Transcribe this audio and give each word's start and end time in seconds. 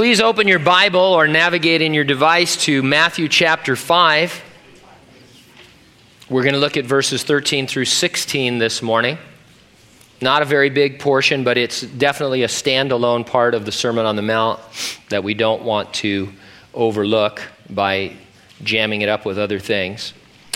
Please 0.00 0.22
open 0.22 0.48
your 0.48 0.58
Bible 0.58 0.98
or 0.98 1.28
navigate 1.28 1.82
in 1.82 1.92
your 1.92 2.04
device 2.04 2.56
to 2.64 2.82
Matthew 2.82 3.28
chapter 3.28 3.76
5. 3.76 4.42
We're 6.30 6.42
going 6.42 6.54
to 6.54 6.58
look 6.58 6.78
at 6.78 6.86
verses 6.86 7.22
13 7.22 7.66
through 7.66 7.84
16 7.84 8.56
this 8.56 8.80
morning. 8.80 9.18
Not 10.22 10.40
a 10.40 10.46
very 10.46 10.70
big 10.70 11.00
portion, 11.00 11.44
but 11.44 11.58
it's 11.58 11.82
definitely 11.82 12.44
a 12.44 12.46
standalone 12.46 13.26
part 13.26 13.54
of 13.54 13.66
the 13.66 13.72
Sermon 13.72 14.06
on 14.06 14.16
the 14.16 14.22
Mount 14.22 14.58
that 15.10 15.22
we 15.22 15.34
don't 15.34 15.64
want 15.64 15.92
to 15.96 16.32
overlook 16.72 17.42
by 17.68 18.16
jamming 18.62 19.02
it 19.02 19.10
up 19.10 19.26
with 19.26 19.38
other 19.38 19.58
things. 19.58 20.14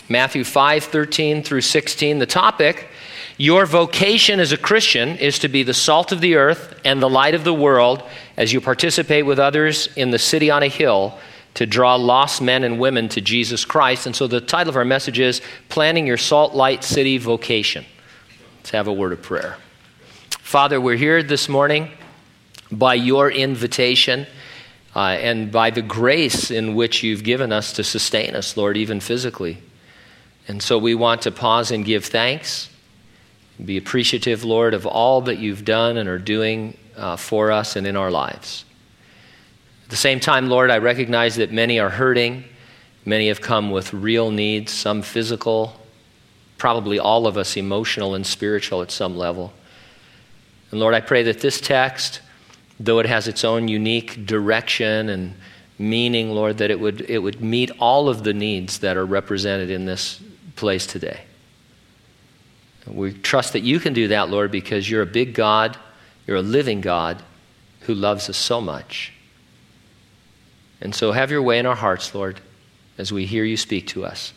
Matthew 0.09 0.45
5 0.45 0.85
13 0.85 1.43
through 1.43 1.61
16. 1.61 2.19
The 2.19 2.25
topic 2.25 2.89
your 3.37 3.67
vocation 3.67 4.39
as 4.39 4.53
a 4.53 4.57
Christian 4.57 5.19
is 5.19 5.41
to 5.41 5.49
be 5.49 5.65
the 5.65 5.75
salt 5.75 6.13
of 6.13 6.21
the 6.21 6.37
earth 6.37 6.81
and 6.85 7.03
the 7.03 7.11
light 7.11 7.35
of 7.35 7.43
the 7.43 7.53
world 7.53 8.05
as 8.37 8.53
you 8.53 8.61
participate 8.61 9.27
with 9.27 9.39
others 9.39 9.89
in 9.97 10.11
the 10.11 10.19
city 10.19 10.51
on 10.51 10.63
a 10.63 10.69
hill 10.69 11.19
to 11.55 11.67
draw 11.67 11.95
lost 11.95 12.43
men 12.43 12.65
and 12.65 12.81
women 12.81 13.09
to 13.09 13.21
Jesus 13.21 13.65
Christ. 13.65 14.07
And 14.07 14.17
so 14.17 14.27
the 14.27 14.41
title 14.41 14.71
of 14.71 14.77
our 14.77 14.85
message 14.85 15.21
is 15.21 15.41
Planning 15.69 16.07
Your 16.07 16.17
Salt 16.17 16.55
Light 16.55 16.83
City 16.83 17.17
Vocation. 17.19 17.85
Let's 18.59 18.71
have 18.71 18.89
a 18.89 18.93
word 18.93 19.13
of 19.13 19.23
prayer. 19.23 19.57
Father, 20.31 20.81
we're 20.81 20.97
here 20.97 21.23
this 21.23 21.49
morning 21.49 21.91
by 22.73 22.95
your 22.95 23.31
invitation. 23.31 24.27
Uh, 24.97 25.19
and 25.21 25.51
by 25.51 25.71
the 25.71 25.83
grace 25.83 26.53
in 26.53 26.77
which 26.77 27.03
you've 27.03 27.25
given 27.25 27.51
us 27.51 27.73
to 27.73 27.83
sustain 27.83 28.37
us, 28.37 28.57
Lord, 28.57 28.77
even 28.77 29.01
physically. 29.01 29.59
And 30.47 30.63
so 30.63 30.79
we 30.79 30.95
want 30.95 31.23
to 31.23 31.33
pause 31.33 31.73
and 31.73 31.85
give 31.85 32.05
thanks 32.05 32.69
be 33.63 33.77
appreciative, 33.77 34.45
Lord, 34.45 34.75
of 34.75 34.87
all 34.87 35.21
that 35.23 35.39
you've 35.39 35.65
done 35.65 35.97
and 35.97 36.09
are 36.09 36.19
doing 36.19 36.77
uh, 36.97 37.17
for 37.17 37.51
us 37.51 37.77
and 37.77 37.87
in 37.87 37.97
our 37.97 38.11
lives. 38.11 38.65
At 39.85 39.91
the 39.91 39.97
same 39.97 40.21
time, 40.21 40.49
Lord, 40.49 40.71
I 40.71 40.79
recognize 40.79 41.37
that 41.37 41.53
many 41.53 41.79
are 41.79 41.91
hurting. 41.91 42.45
Many 43.05 43.29
have 43.29 43.41
come 43.41 43.71
with 43.71 43.93
real 43.93 44.31
needs, 44.31 44.73
some 44.73 45.03
physical, 45.03 45.79
probably 46.57 46.99
all 46.99 47.27
of 47.27 47.37
us 47.37 47.57
emotional 47.57 48.15
and 48.15 48.27
spiritual 48.27 48.81
at 48.81 48.91
some 48.91 49.17
level. 49.17 49.53
And 50.71 50.81
Lord, 50.81 50.95
I 50.95 51.01
pray 51.01 51.23
that 51.25 51.41
this 51.41 51.61
text, 51.61 52.21
though 52.81 52.99
it 52.99 53.07
has 53.07 53.29
its 53.29 53.45
own 53.45 53.69
unique 53.69 54.27
direction 54.27 55.11
and 55.11 55.35
meaning, 55.79 56.31
Lord, 56.31 56.59
that 56.59 56.71
it 56.71 56.81
would, 56.81 57.03
it 57.03 57.19
would 57.19 57.41
meet 57.43 57.71
all 57.79 58.09
of 58.09 58.25
the 58.25 58.33
needs 58.33 58.79
that 58.79 58.97
are 58.97 59.05
represented 59.05 59.71
in 59.71 59.85
this 59.85 60.23
place 60.57 60.87
today. 60.87 61.21
We 62.87 63.13
trust 63.13 63.53
that 63.55 63.61
you 63.61 63.81
can 63.81 63.93
do 63.93 64.09
that, 64.09 64.31
Lord, 64.31 64.51
because 64.51 64.89
you're 64.89 65.03
a 65.03 65.07
big 65.07 65.35
God, 65.35 65.77
you're 66.27 66.39
a 66.39 66.43
living 66.43 66.81
God 66.81 67.23
who 67.81 67.95
loves 67.95 68.29
us 68.31 68.37
so 68.37 68.61
much. 68.61 69.13
And 70.81 70.95
so 70.95 71.13
have 71.13 71.31
your 71.31 71.43
way 71.43 71.59
in 71.59 71.67
our 71.67 71.75
hearts, 71.75 72.15
Lord, 72.15 72.41
as 72.99 73.13
we 73.13 73.27
hear 73.27 73.45
you 73.45 73.57
speak 73.57 73.87
to 73.89 74.05
us. 74.05 74.33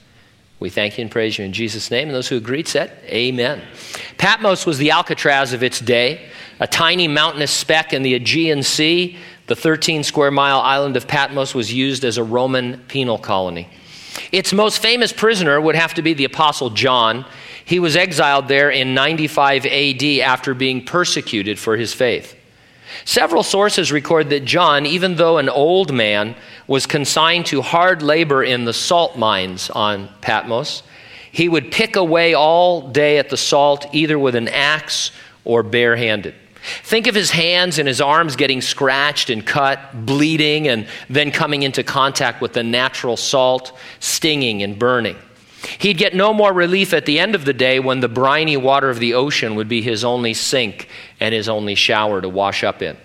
We 0.60 0.70
thank 0.70 0.98
you 0.98 1.04
and 1.04 1.12
praise 1.12 1.38
you 1.38 1.46
in 1.46 1.54
Jesus' 1.54 1.92
name. 1.92 2.08
And 2.08 2.16
those 2.16 2.28
who 2.28 2.38
agreed 2.38 2.68
said, 2.68 2.92
Amen. 3.06 3.62
Patmos 4.18 4.66
was 4.66 4.80
the 4.80 4.92
Alcatraz 4.92 5.54
of 5.54 5.62
its 5.62 5.80
day, 5.80 6.30
a 6.60 6.68
tiny 6.68 7.08
mountainous 7.08 7.52
speck 7.52 7.94
in 7.94 8.02
the 8.02 8.16
Aegean 8.16 8.64
Sea. 8.64 9.18
The 9.46 9.56
13 9.56 10.04
square 10.04 10.32
mile 10.32 10.60
island 10.60 10.98
of 10.98 11.08
Patmos 11.08 11.54
was 11.54 11.72
used 11.72 12.04
as 12.04 12.18
a 12.18 12.24
Roman 12.24 12.80
penal 12.88 13.20
colony. 13.20 13.70
Its 14.32 14.54
most 14.54 14.82
famous 14.82 15.14
prisoner 15.14 15.60
would 15.60 15.76
have 15.76 15.94
to 15.94 16.02
be 16.02 16.14
the 16.14 16.26
Apostle 16.26 16.70
John. 16.70 17.26
He 17.64 17.80
was 17.80 17.96
exiled 17.96 18.48
there 18.48 18.70
in 18.70 18.94
95 18.94 19.66
AD 19.66 20.04
after 20.22 20.54
being 20.54 20.84
persecuted 20.84 21.60
for 21.60 21.78
his 21.78 21.94
faith. 21.94 22.36
Several 23.06 23.44
sources 23.44 23.92
record 23.92 24.30
that 24.30 24.46
John, 24.46 24.86
even 24.86 25.16
though 25.16 25.38
an 25.38 25.50
old 25.50 25.94
man, 25.94 26.36
was 26.68 26.86
consigned 26.86 27.46
to 27.48 27.62
hard 27.62 28.02
labor 28.02 28.44
in 28.44 28.66
the 28.66 28.74
salt 28.74 29.18
mines 29.18 29.70
on 29.70 30.10
Patmos. 30.22 30.84
He 31.32 31.50
would 31.50 31.72
pick 31.72 31.96
away 31.96 32.34
all 32.34 32.90
day 32.90 33.18
at 33.18 33.30
the 33.30 33.38
salt, 33.38 33.86
either 33.94 34.18
with 34.18 34.36
an 34.36 34.48
axe 34.48 35.12
or 35.44 35.64
barehanded. 35.64 36.36
Think 36.84 37.08
of 37.08 37.16
his 37.16 37.32
hands 37.32 37.80
and 37.80 37.88
his 37.88 38.02
arms 38.02 38.36
getting 38.36 38.62
scratched 38.62 39.30
and 39.30 39.46
cut, 39.46 40.06
bleeding, 40.06 40.68
and 40.68 40.88
then 41.10 41.32
coming 41.32 41.64
into 41.64 41.84
contact 41.84 42.42
with 42.42 42.54
the 42.54 42.64
natural 42.64 43.18
salt, 43.18 43.78
stinging 44.00 44.64
and 44.64 44.78
burning. 44.78 45.16
He'd 45.80 45.98
get 45.98 46.14
no 46.14 46.34
more 46.34 46.54
relief 46.54 46.94
at 46.94 47.06
the 47.06 47.20
end 47.20 47.36
of 47.36 47.46
the 47.46 47.54
day 47.54 47.80
when 47.80 48.00
the 48.00 48.08
briny 48.08 48.58
water 48.58 48.90
of 48.90 49.00
the 49.00 49.14
ocean 49.14 49.56
would 49.56 49.68
be 49.68 49.82
his 49.82 50.04
only 50.04 50.34
sink 50.34 50.90
and 51.20 51.34
his 51.34 51.50
only 51.50 51.76
shower 51.76 52.22
to 52.22 52.30
wash 52.30 52.64
up 52.64 52.82
in. 52.82 52.96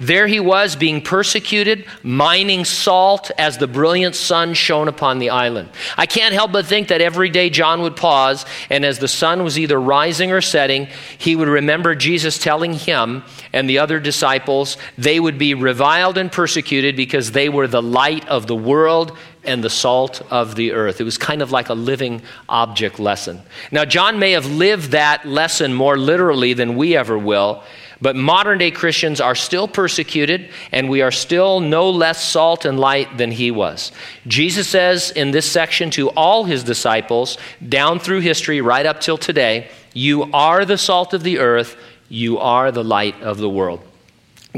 There 0.00 0.26
he 0.26 0.40
was 0.40 0.74
being 0.74 1.02
persecuted, 1.02 1.86
mining 2.02 2.64
salt 2.64 3.30
as 3.38 3.58
the 3.58 3.66
brilliant 3.66 4.14
sun 4.14 4.54
shone 4.54 4.88
upon 4.88 5.18
the 5.18 5.30
island. 5.30 5.68
I 5.96 6.06
can't 6.06 6.34
help 6.34 6.52
but 6.52 6.66
think 6.66 6.88
that 6.88 7.00
every 7.00 7.28
day 7.28 7.50
John 7.50 7.82
would 7.82 7.96
pause, 7.96 8.46
and 8.70 8.84
as 8.84 8.98
the 8.98 9.08
sun 9.08 9.44
was 9.44 9.58
either 9.58 9.80
rising 9.80 10.32
or 10.32 10.40
setting, 10.40 10.88
he 11.18 11.36
would 11.36 11.48
remember 11.48 11.94
Jesus 11.94 12.38
telling 12.38 12.72
him 12.72 13.22
and 13.52 13.68
the 13.68 13.78
other 13.78 14.00
disciples 14.00 14.76
they 14.96 15.20
would 15.20 15.38
be 15.38 15.54
reviled 15.54 16.18
and 16.18 16.32
persecuted 16.32 16.96
because 16.96 17.32
they 17.32 17.48
were 17.48 17.66
the 17.66 17.82
light 17.82 18.26
of 18.28 18.46
the 18.46 18.56
world 18.56 19.16
and 19.44 19.62
the 19.62 19.70
salt 19.70 20.22
of 20.30 20.56
the 20.56 20.72
earth. 20.72 21.00
It 21.00 21.04
was 21.04 21.18
kind 21.18 21.40
of 21.40 21.52
like 21.52 21.68
a 21.68 21.74
living 21.74 22.22
object 22.48 22.98
lesson. 22.98 23.42
Now, 23.70 23.84
John 23.84 24.18
may 24.18 24.32
have 24.32 24.46
lived 24.46 24.90
that 24.90 25.24
lesson 25.24 25.72
more 25.72 25.96
literally 25.96 26.52
than 26.52 26.76
we 26.76 26.96
ever 26.96 27.16
will, 27.16 27.62
but 28.00 28.16
modern 28.16 28.58
day 28.58 28.70
Christians 28.70 29.20
are 29.20 29.34
still 29.34 29.66
persecuted, 29.66 30.50
and 30.72 30.90
we 30.90 31.02
are 31.02 31.10
still 31.10 31.60
no 31.60 31.90
less 31.90 32.22
salt 32.22 32.64
and 32.64 32.78
light 32.78 33.16
than 33.16 33.30
he 33.30 33.50
was. 33.50 33.92
Jesus 34.26 34.68
says 34.68 35.10
in 35.10 35.30
this 35.30 35.50
section 35.50 35.90
to 35.90 36.10
all 36.10 36.44
his 36.44 36.62
disciples, 36.64 37.38
down 37.66 37.98
through 37.98 38.20
history, 38.20 38.60
right 38.60 38.86
up 38.86 39.00
till 39.00 39.18
today, 39.18 39.70
You 39.94 40.24
are 40.34 40.64
the 40.64 40.76
salt 40.76 41.14
of 41.14 41.22
the 41.22 41.38
earth, 41.38 41.76
you 42.08 42.38
are 42.38 42.70
the 42.70 42.84
light 42.84 43.20
of 43.22 43.38
the 43.38 43.48
world 43.48 43.82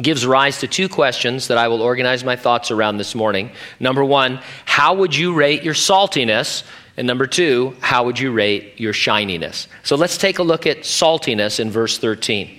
gives 0.02 0.26
rise 0.26 0.60
to 0.60 0.68
two 0.68 0.88
questions 0.88 1.48
that 1.48 1.58
I 1.58 1.68
will 1.68 1.82
organize 1.82 2.24
my 2.24 2.36
thoughts 2.36 2.70
around 2.70 2.98
this 2.98 3.14
morning. 3.14 3.50
Number 3.80 4.04
one, 4.04 4.40
how 4.64 4.94
would 4.94 5.14
you 5.14 5.34
rate 5.34 5.62
your 5.62 5.74
saltiness? 5.74 6.62
And 6.96 7.06
number 7.06 7.26
two, 7.26 7.76
how 7.80 8.04
would 8.04 8.18
you 8.18 8.32
rate 8.32 8.78
your 8.78 8.92
shininess? 8.92 9.68
So 9.82 9.96
let's 9.96 10.18
take 10.18 10.38
a 10.38 10.42
look 10.42 10.66
at 10.66 10.78
saltiness 10.78 11.60
in 11.60 11.70
verse 11.70 11.98
13. 11.98 12.57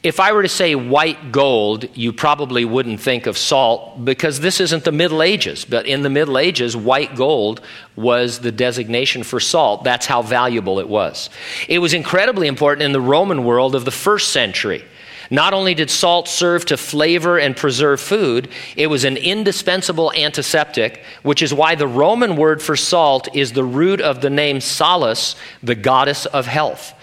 If 0.00 0.20
I 0.20 0.32
were 0.32 0.42
to 0.42 0.48
say 0.48 0.76
white 0.76 1.32
gold, 1.32 1.88
you 1.96 2.12
probably 2.12 2.64
wouldn't 2.64 3.00
think 3.00 3.26
of 3.26 3.36
salt 3.36 4.04
because 4.04 4.38
this 4.38 4.60
isn't 4.60 4.84
the 4.84 4.92
Middle 4.92 5.22
Ages. 5.22 5.64
But 5.64 5.86
in 5.86 6.02
the 6.02 6.10
Middle 6.10 6.38
Ages, 6.38 6.76
white 6.76 7.16
gold 7.16 7.60
was 7.96 8.38
the 8.38 8.52
designation 8.52 9.24
for 9.24 9.40
salt. 9.40 9.82
That's 9.82 10.06
how 10.06 10.22
valuable 10.22 10.78
it 10.78 10.88
was. 10.88 11.30
It 11.68 11.80
was 11.80 11.94
incredibly 11.94 12.46
important 12.46 12.84
in 12.84 12.92
the 12.92 13.00
Roman 13.00 13.42
world 13.42 13.74
of 13.74 13.84
the 13.84 13.90
first 13.90 14.32
century. 14.32 14.84
Not 15.30 15.52
only 15.52 15.74
did 15.74 15.90
salt 15.90 16.28
serve 16.28 16.64
to 16.66 16.76
flavor 16.76 17.36
and 17.38 17.56
preserve 17.56 18.00
food, 18.00 18.48
it 18.76 18.86
was 18.86 19.04
an 19.04 19.16
indispensable 19.16 20.12
antiseptic, 20.12 21.02
which 21.22 21.42
is 21.42 21.52
why 21.52 21.74
the 21.74 21.88
Roman 21.88 22.36
word 22.36 22.62
for 22.62 22.76
salt 22.76 23.28
is 23.34 23.52
the 23.52 23.64
root 23.64 24.00
of 24.00 24.20
the 24.20 24.30
name 24.30 24.60
Salus, 24.60 25.34
the 25.62 25.74
goddess 25.74 26.24
of 26.24 26.46
health. 26.46 26.94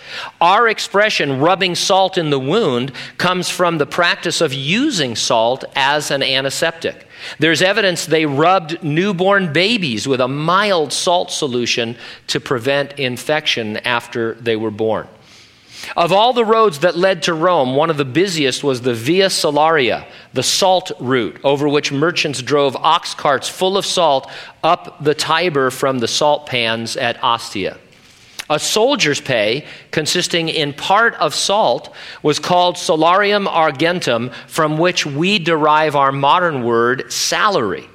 Our 0.41 0.67
expression, 0.67 1.39
rubbing 1.39 1.75
salt 1.75 2.17
in 2.17 2.29
the 2.29 2.39
wound, 2.39 2.91
comes 3.17 3.49
from 3.49 3.77
the 3.77 3.85
practice 3.85 4.41
of 4.41 4.53
using 4.53 5.15
salt 5.15 5.65
as 5.75 6.11
an 6.11 6.23
antiseptic. 6.23 7.07
There's 7.39 7.61
evidence 7.61 8.05
they 8.05 8.25
rubbed 8.25 8.83
newborn 8.83 9.53
babies 9.53 10.07
with 10.07 10.21
a 10.21 10.27
mild 10.27 10.93
salt 10.93 11.31
solution 11.31 11.97
to 12.27 12.39
prevent 12.39 12.99
infection 12.99 13.77
after 13.77 14.35
they 14.35 14.55
were 14.55 14.71
born. 14.71 15.07
Of 15.95 16.11
all 16.11 16.33
the 16.33 16.45
roads 16.45 16.79
that 16.79 16.97
led 16.97 17.23
to 17.23 17.33
Rome, 17.33 17.75
one 17.75 17.89
of 17.89 17.97
the 17.97 18.05
busiest 18.05 18.63
was 18.63 18.81
the 18.81 18.93
Via 18.93 19.27
Salaria, 19.27 20.07
the 20.33 20.43
salt 20.43 20.91
route, 20.99 21.39
over 21.43 21.67
which 21.67 21.91
merchants 21.91 22.41
drove 22.41 22.75
ox 22.75 23.13
carts 23.13 23.47
full 23.47 23.77
of 23.77 23.85
salt 23.85 24.29
up 24.63 25.03
the 25.03 25.13
Tiber 25.13 25.69
from 25.69 25.99
the 25.99 26.07
salt 26.07 26.47
pans 26.47 26.97
at 26.97 27.21
Ostia. 27.23 27.77
A 28.49 28.59
soldier's 28.59 29.19
pay, 29.19 29.65
consisting 29.91 30.49
in 30.49 30.73
part 30.73 31.15
of 31.15 31.33
salt, 31.33 31.93
was 32.21 32.37
called 32.37 32.77
salarium 32.77 33.47
argentum, 33.47 34.29
from 34.47 34.77
which 34.77 35.05
we 35.05 35.39
derive 35.39 35.95
our 35.95 36.11
modern 36.11 36.63
word 36.63 37.11
salary. 37.11 37.89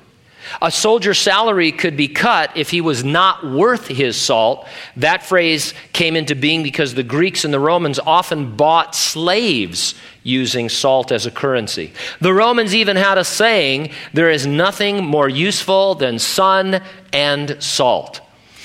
A 0.60 0.70
soldier's 0.70 1.18
salary 1.18 1.70
could 1.70 1.96
be 1.96 2.08
cut 2.08 2.56
if 2.56 2.70
he 2.70 2.80
was 2.80 3.04
not 3.04 3.46
worth 3.46 3.86
his 3.86 4.16
salt. 4.16 4.66
That 4.96 5.22
phrase 5.22 5.74
came 5.92 6.16
into 6.16 6.34
being 6.34 6.62
because 6.62 6.94
the 6.94 7.04
Greeks 7.04 7.44
and 7.44 7.54
the 7.54 7.60
Romans 7.60 8.00
often 8.00 8.56
bought 8.56 8.96
slaves 8.96 9.94
using 10.24 10.68
salt 10.68 11.12
as 11.12 11.26
a 11.26 11.30
currency. 11.30 11.92
The 12.20 12.34
Romans 12.34 12.74
even 12.74 12.96
had 12.96 13.18
a 13.18 13.24
saying 13.24 13.92
there 14.12 14.30
is 14.30 14.46
nothing 14.46 15.04
more 15.04 15.28
useful 15.28 15.94
than 15.94 16.18
sun 16.18 16.82
and 17.12 17.56
salt. 17.62 18.20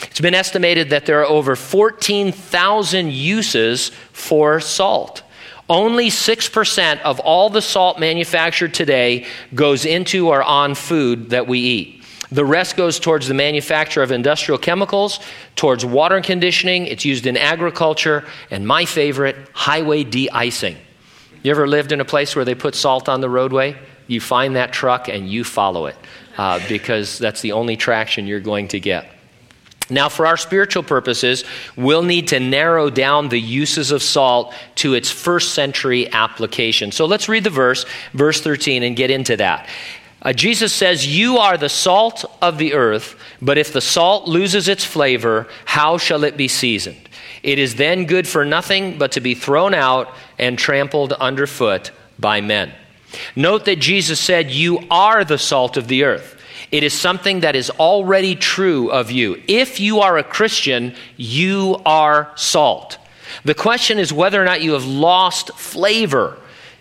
It's 0.09 0.21
been 0.21 0.35
estimated 0.35 0.89
that 0.89 1.05
there 1.05 1.21
are 1.21 1.25
over 1.25 1.55
14,000 1.55 3.11
uses 3.11 3.89
for 4.11 4.59
salt. 4.59 5.23
Only 5.67 6.09
6% 6.09 7.01
of 7.01 7.19
all 7.19 7.49
the 7.49 7.61
salt 7.61 7.99
manufactured 7.99 8.73
today 8.73 9.25
goes 9.53 9.85
into 9.85 10.29
or 10.29 10.43
on 10.43 10.75
food 10.75 11.31
that 11.31 11.47
we 11.47 11.59
eat. 11.59 12.03
The 12.31 12.45
rest 12.45 12.75
goes 12.75 12.99
towards 12.99 13.27
the 13.27 13.33
manufacture 13.33 14.01
of 14.03 14.11
industrial 14.11 14.57
chemicals, 14.57 15.19
towards 15.55 15.85
water 15.85 16.21
conditioning. 16.21 16.87
It's 16.87 17.05
used 17.05 17.25
in 17.25 17.37
agriculture, 17.37 18.25
and 18.51 18.67
my 18.67 18.85
favorite, 18.85 19.35
highway 19.53 20.03
de 20.03 20.29
icing. 20.29 20.77
You 21.43 21.51
ever 21.51 21.67
lived 21.67 21.91
in 21.91 22.01
a 22.01 22.05
place 22.05 22.35
where 22.35 22.45
they 22.45 22.55
put 22.55 22.75
salt 22.75 23.07
on 23.07 23.21
the 23.21 23.29
roadway? 23.29 23.77
You 24.07 24.19
find 24.19 24.55
that 24.55 24.73
truck 24.73 25.07
and 25.07 25.29
you 25.29 25.43
follow 25.43 25.85
it 25.85 25.95
uh, 26.37 26.59
because 26.67 27.19
that's 27.19 27.41
the 27.41 27.51
only 27.51 27.77
traction 27.77 28.27
you're 28.27 28.39
going 28.39 28.67
to 28.69 28.79
get. 28.79 29.07
Now, 29.89 30.09
for 30.09 30.25
our 30.25 30.37
spiritual 30.37 30.83
purposes, 30.83 31.43
we'll 31.75 32.03
need 32.03 32.29
to 32.29 32.39
narrow 32.39 32.89
down 32.89 33.29
the 33.29 33.39
uses 33.39 33.91
of 33.91 34.01
salt 34.01 34.53
to 34.75 34.95
its 34.95 35.11
first 35.11 35.53
century 35.53 36.11
application. 36.11 36.91
So 36.91 37.05
let's 37.05 37.29
read 37.29 37.43
the 37.43 37.51
verse, 37.51 37.85
verse 38.13 38.41
13, 38.41 38.81
and 38.81 38.95
get 38.95 39.11
into 39.11 39.37
that. 39.37 39.69
Uh, 40.23 40.33
Jesus 40.33 40.73
says, 40.73 41.05
You 41.05 41.37
are 41.37 41.55
the 41.55 41.69
salt 41.69 42.25
of 42.41 42.57
the 42.57 42.73
earth, 42.73 43.15
but 43.43 43.59
if 43.59 43.73
the 43.73 43.81
salt 43.81 44.27
loses 44.27 44.67
its 44.67 44.83
flavor, 44.83 45.47
how 45.65 45.99
shall 45.99 46.23
it 46.23 46.35
be 46.35 46.47
seasoned? 46.47 47.07
It 47.43 47.59
is 47.59 47.75
then 47.75 48.05
good 48.05 48.27
for 48.27 48.43
nothing 48.43 48.97
but 48.97 49.11
to 49.11 49.21
be 49.21 49.35
thrown 49.35 49.75
out 49.75 50.11
and 50.39 50.57
trampled 50.57 51.13
underfoot 51.13 51.91
by 52.17 52.41
men. 52.41 52.71
Note 53.35 53.65
that 53.65 53.79
Jesus 53.79 54.19
said, 54.19 54.49
You 54.49 54.79
are 54.89 55.23
the 55.23 55.38
salt 55.38 55.77
of 55.77 55.88
the 55.88 56.05
earth. 56.05 56.34
It 56.75 56.83
is 56.83 56.94
something 56.94 57.39
that 57.39 57.56
is 57.56 57.69
already 57.69 58.36
true 58.36 58.92
of 58.92 59.10
you. 59.10 59.42
If 59.48 59.80
you 59.80 60.01
are 60.01 60.18
a 60.18 60.25
Christian, 60.25 60.94
you 61.16 61.81
are 61.86 62.33
salt. 62.36 62.98
The 63.45 63.54
question 63.54 63.98
is 63.98 64.12
whether 64.12 64.42
or 64.42 64.44
not 64.44 64.62
you 64.62 64.74
have 64.74 64.86
lost 64.86 65.51
flavor. 65.57 66.38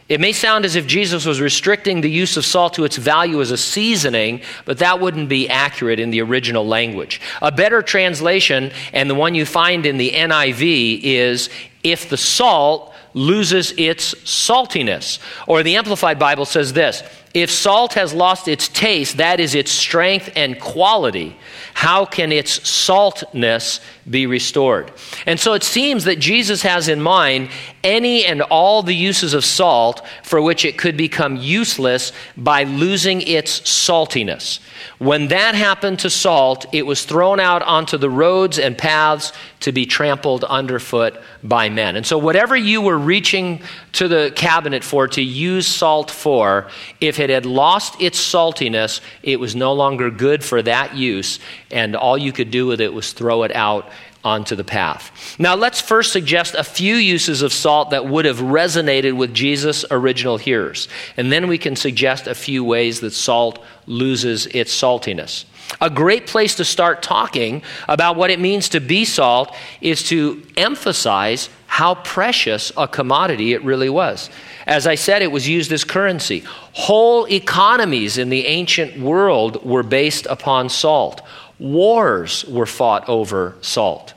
It 0.08 0.20
may 0.20 0.32
sound 0.32 0.64
as 0.64 0.75
if 0.75 0.88
Jesus 0.88 1.25
was 1.25 1.41
restricting 1.41 2.00
the 2.00 2.11
use 2.11 2.37
of 2.37 2.44
salt 2.44 2.75
to 2.75 2.85
its 2.85 2.96
value 2.96 3.41
as 3.41 3.52
a 3.52 3.56
seasoning, 3.56 4.41
but 4.64 4.79
that 4.79 4.99
wouldn't 4.99 5.29
be 5.29 5.49
accurate 5.49 6.00
in 6.00 6.11
the 6.11 6.23
original 6.23 6.67
language. 6.67 7.20
A 7.41 7.52
better 7.52 7.81
translation, 7.81 8.73
and 8.93 9.08
the 9.08 9.14
one 9.14 9.37
you 9.37 9.46
find 9.46 9.87
in 9.87 9.96
the 9.96 10.11
NIV, 10.11 11.02
is 11.05 11.50
if 11.85 12.08
the 12.08 12.17
salt 12.17 12.93
loses 13.14 13.73
its 13.76 14.12
saltiness. 14.25 15.20
Or 15.46 15.62
the 15.62 15.76
Amplified 15.76 16.19
Bible 16.19 16.46
says 16.46 16.73
this 16.73 17.05
if 17.34 17.50
salt 17.50 17.94
has 17.94 18.14
lost 18.14 18.46
its 18.46 18.69
taste, 18.69 19.16
that 19.16 19.40
is 19.40 19.56
its 19.56 19.72
strength 19.72 20.31
and 20.36 20.58
quality, 20.60 21.36
how 21.75 22.04
can 22.04 22.31
its 22.31 22.66
saltness 22.69 23.81
be 24.08 24.26
restored? 24.26 24.92
And 25.26 25.40
so 25.40 25.54
it 25.54 25.64
seems 25.64 26.04
that 26.04 26.20
Jesus 26.20 26.62
has 26.62 26.88
in 26.88 27.02
mind 27.02 27.50
any 27.82 28.25
and 28.25 28.40
all 28.40 28.84
the 28.84 28.94
uses 28.94 29.34
of 29.34 29.44
salt 29.44 30.06
for 30.22 30.40
which 30.40 30.64
it 30.64 30.78
could 30.78 30.96
become 30.96 31.36
useless 31.36 32.12
by 32.36 32.62
losing 32.62 33.20
its 33.22 33.60
saltiness. 33.62 34.60
When 34.98 35.28
that 35.28 35.54
happened 35.54 35.98
to 36.00 36.10
salt, 36.10 36.66
it 36.72 36.86
was 36.86 37.04
thrown 37.04 37.40
out 37.40 37.62
onto 37.62 37.98
the 37.98 38.10
roads 38.10 38.58
and 38.58 38.78
paths 38.78 39.32
to 39.60 39.72
be 39.72 39.86
trampled 39.86 40.44
underfoot 40.44 41.20
by 41.42 41.69
men. 41.69 41.96
And 41.96 42.06
so, 42.06 42.19
whatever 42.19 42.56
you 42.56 42.81
were 42.81 42.98
reaching 42.98 43.62
to 43.92 44.08
the 44.08 44.32
cabinet 44.36 44.84
for 44.84 45.08
to 45.08 45.22
use 45.22 45.66
salt 45.66 46.10
for, 46.10 46.69
if 47.00 47.19
it 47.24 47.32
had 47.32 47.46
lost 47.46 48.00
its 48.00 48.18
saltiness, 48.18 49.00
it 49.22 49.40
was 49.40 49.56
no 49.56 49.72
longer 49.72 50.10
good 50.10 50.44
for 50.44 50.62
that 50.62 50.94
use, 50.94 51.40
and 51.70 51.96
all 51.96 52.16
you 52.16 52.32
could 52.32 52.50
do 52.50 52.66
with 52.66 52.80
it 52.80 52.92
was 52.92 53.12
throw 53.12 53.42
it 53.42 53.54
out 53.54 53.90
onto 54.24 54.56
the 54.56 54.64
path. 54.64 55.36
Now, 55.38 55.54
let's 55.54 55.80
first 55.80 56.12
suggest 56.12 56.54
a 56.54 56.64
few 56.64 56.94
uses 56.94 57.42
of 57.42 57.52
salt 57.52 57.90
that 57.90 58.06
would 58.06 58.24
have 58.24 58.38
resonated 58.38 59.16
with 59.16 59.34
Jesus' 59.34 59.84
original 59.90 60.38
hearers. 60.38 60.88
And 61.16 61.30
then 61.30 61.46
we 61.46 61.58
can 61.58 61.76
suggest 61.76 62.26
a 62.26 62.34
few 62.34 62.64
ways 62.64 63.00
that 63.00 63.10
salt 63.10 63.62
loses 63.86 64.46
its 64.46 64.74
saltiness. 64.74 65.44
A 65.80 65.90
great 65.90 66.26
place 66.26 66.54
to 66.56 66.64
start 66.64 67.02
talking 67.02 67.62
about 67.88 68.16
what 68.16 68.30
it 68.30 68.40
means 68.40 68.70
to 68.70 68.80
be 68.80 69.04
salt 69.04 69.54
is 69.80 70.02
to 70.04 70.42
emphasize 70.56 71.50
how 71.66 71.96
precious 71.96 72.72
a 72.76 72.86
commodity 72.86 73.52
it 73.52 73.62
really 73.62 73.88
was. 73.90 74.30
As 74.66 74.87
I 74.87 74.94
said, 74.94 75.22
it 75.22 75.31
was 75.31 75.49
used 75.49 75.72
as 75.72 75.84
currency. 75.84 76.44
Whole 76.72 77.26
economies 77.28 78.16
in 78.16 78.31
the 78.31 78.46
ancient 78.46 78.99
world 78.99 79.64
were 79.64 79.82
based 79.82 80.26
upon 80.26 80.69
salt. 80.69 81.20
Wars 81.58 82.44
were 82.46 82.66
fought 82.66 83.08
over 83.08 83.56
salt. 83.61 84.14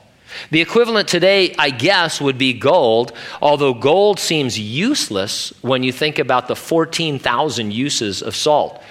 The 0.50 0.60
equivalent 0.60 1.08
today, 1.08 1.54
I 1.58 1.70
guess, 1.70 2.20
would 2.20 2.38
be 2.38 2.52
gold, 2.52 3.12
although 3.40 3.74
gold 3.74 4.18
seems 4.18 4.58
useless 4.58 5.52
when 5.62 5.82
you 5.82 5.92
think 5.92 6.18
about 6.18 6.48
the 6.48 6.56
14,000 6.56 7.72
uses 7.72 8.22
of 8.22 8.36
salt. 8.36 8.82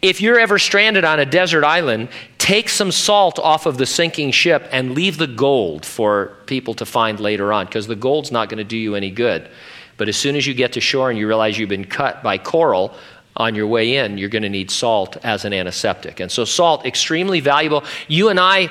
If 0.00 0.20
you're 0.20 0.40
ever 0.40 0.58
stranded 0.58 1.04
on 1.04 1.20
a 1.20 1.26
desert 1.26 1.64
island, 1.64 2.08
take 2.38 2.68
some 2.68 2.90
salt 2.90 3.38
off 3.38 3.66
of 3.66 3.78
the 3.78 3.86
sinking 3.86 4.32
ship 4.32 4.68
and 4.72 4.94
leave 4.94 5.16
the 5.16 5.28
gold 5.28 5.86
for 5.86 6.32
people 6.46 6.74
to 6.74 6.86
find 6.86 7.20
later 7.20 7.52
on, 7.52 7.66
because 7.66 7.86
the 7.86 7.94
gold's 7.94 8.32
not 8.32 8.48
going 8.48 8.58
to 8.58 8.64
do 8.64 8.76
you 8.76 8.94
any 8.94 9.10
good. 9.10 9.48
But 9.96 10.08
as 10.08 10.16
soon 10.16 10.36
as 10.36 10.46
you 10.46 10.54
get 10.54 10.72
to 10.72 10.80
shore 10.80 11.10
and 11.10 11.18
you 11.18 11.26
realize 11.26 11.58
you've 11.58 11.68
been 11.68 11.84
cut 11.84 12.22
by 12.22 12.38
coral, 12.38 12.94
on 13.34 13.54
your 13.54 13.66
way 13.66 13.96
in, 13.96 14.18
you're 14.18 14.28
going 14.28 14.42
to 14.42 14.50
need 14.50 14.70
salt 14.70 15.16
as 15.24 15.46
an 15.46 15.54
antiseptic. 15.54 16.20
And 16.20 16.30
so, 16.30 16.44
salt, 16.44 16.84
extremely 16.84 17.40
valuable. 17.40 17.82
You 18.06 18.28
and 18.28 18.38
I 18.38 18.68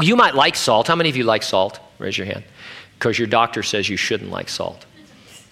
you 0.00 0.16
might 0.16 0.34
like 0.34 0.56
salt. 0.56 0.88
How 0.88 0.96
many 0.96 1.08
of 1.08 1.16
you 1.16 1.24
like 1.24 1.42
salt? 1.42 1.78
Raise 1.98 2.18
your 2.18 2.26
hand. 2.26 2.44
Because 2.98 3.18
your 3.18 3.28
doctor 3.28 3.62
says 3.62 3.88
you 3.88 3.96
shouldn't 3.96 4.30
like 4.30 4.48
salt. 4.48 4.86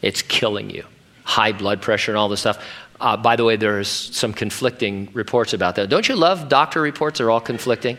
It's 0.00 0.22
killing 0.22 0.70
you. 0.70 0.84
High 1.24 1.52
blood 1.52 1.80
pressure 1.80 2.10
and 2.10 2.18
all 2.18 2.28
this 2.28 2.40
stuff. 2.40 2.64
Uh, 3.00 3.16
by 3.16 3.36
the 3.36 3.44
way, 3.44 3.56
there's 3.56 3.88
some 3.88 4.32
conflicting 4.32 5.08
reports 5.12 5.52
about 5.52 5.76
that. 5.76 5.88
Don't 5.88 6.08
you 6.08 6.16
love 6.16 6.48
doctor 6.48 6.80
reports? 6.80 7.18
They're 7.18 7.30
all 7.30 7.40
conflicting. 7.40 7.98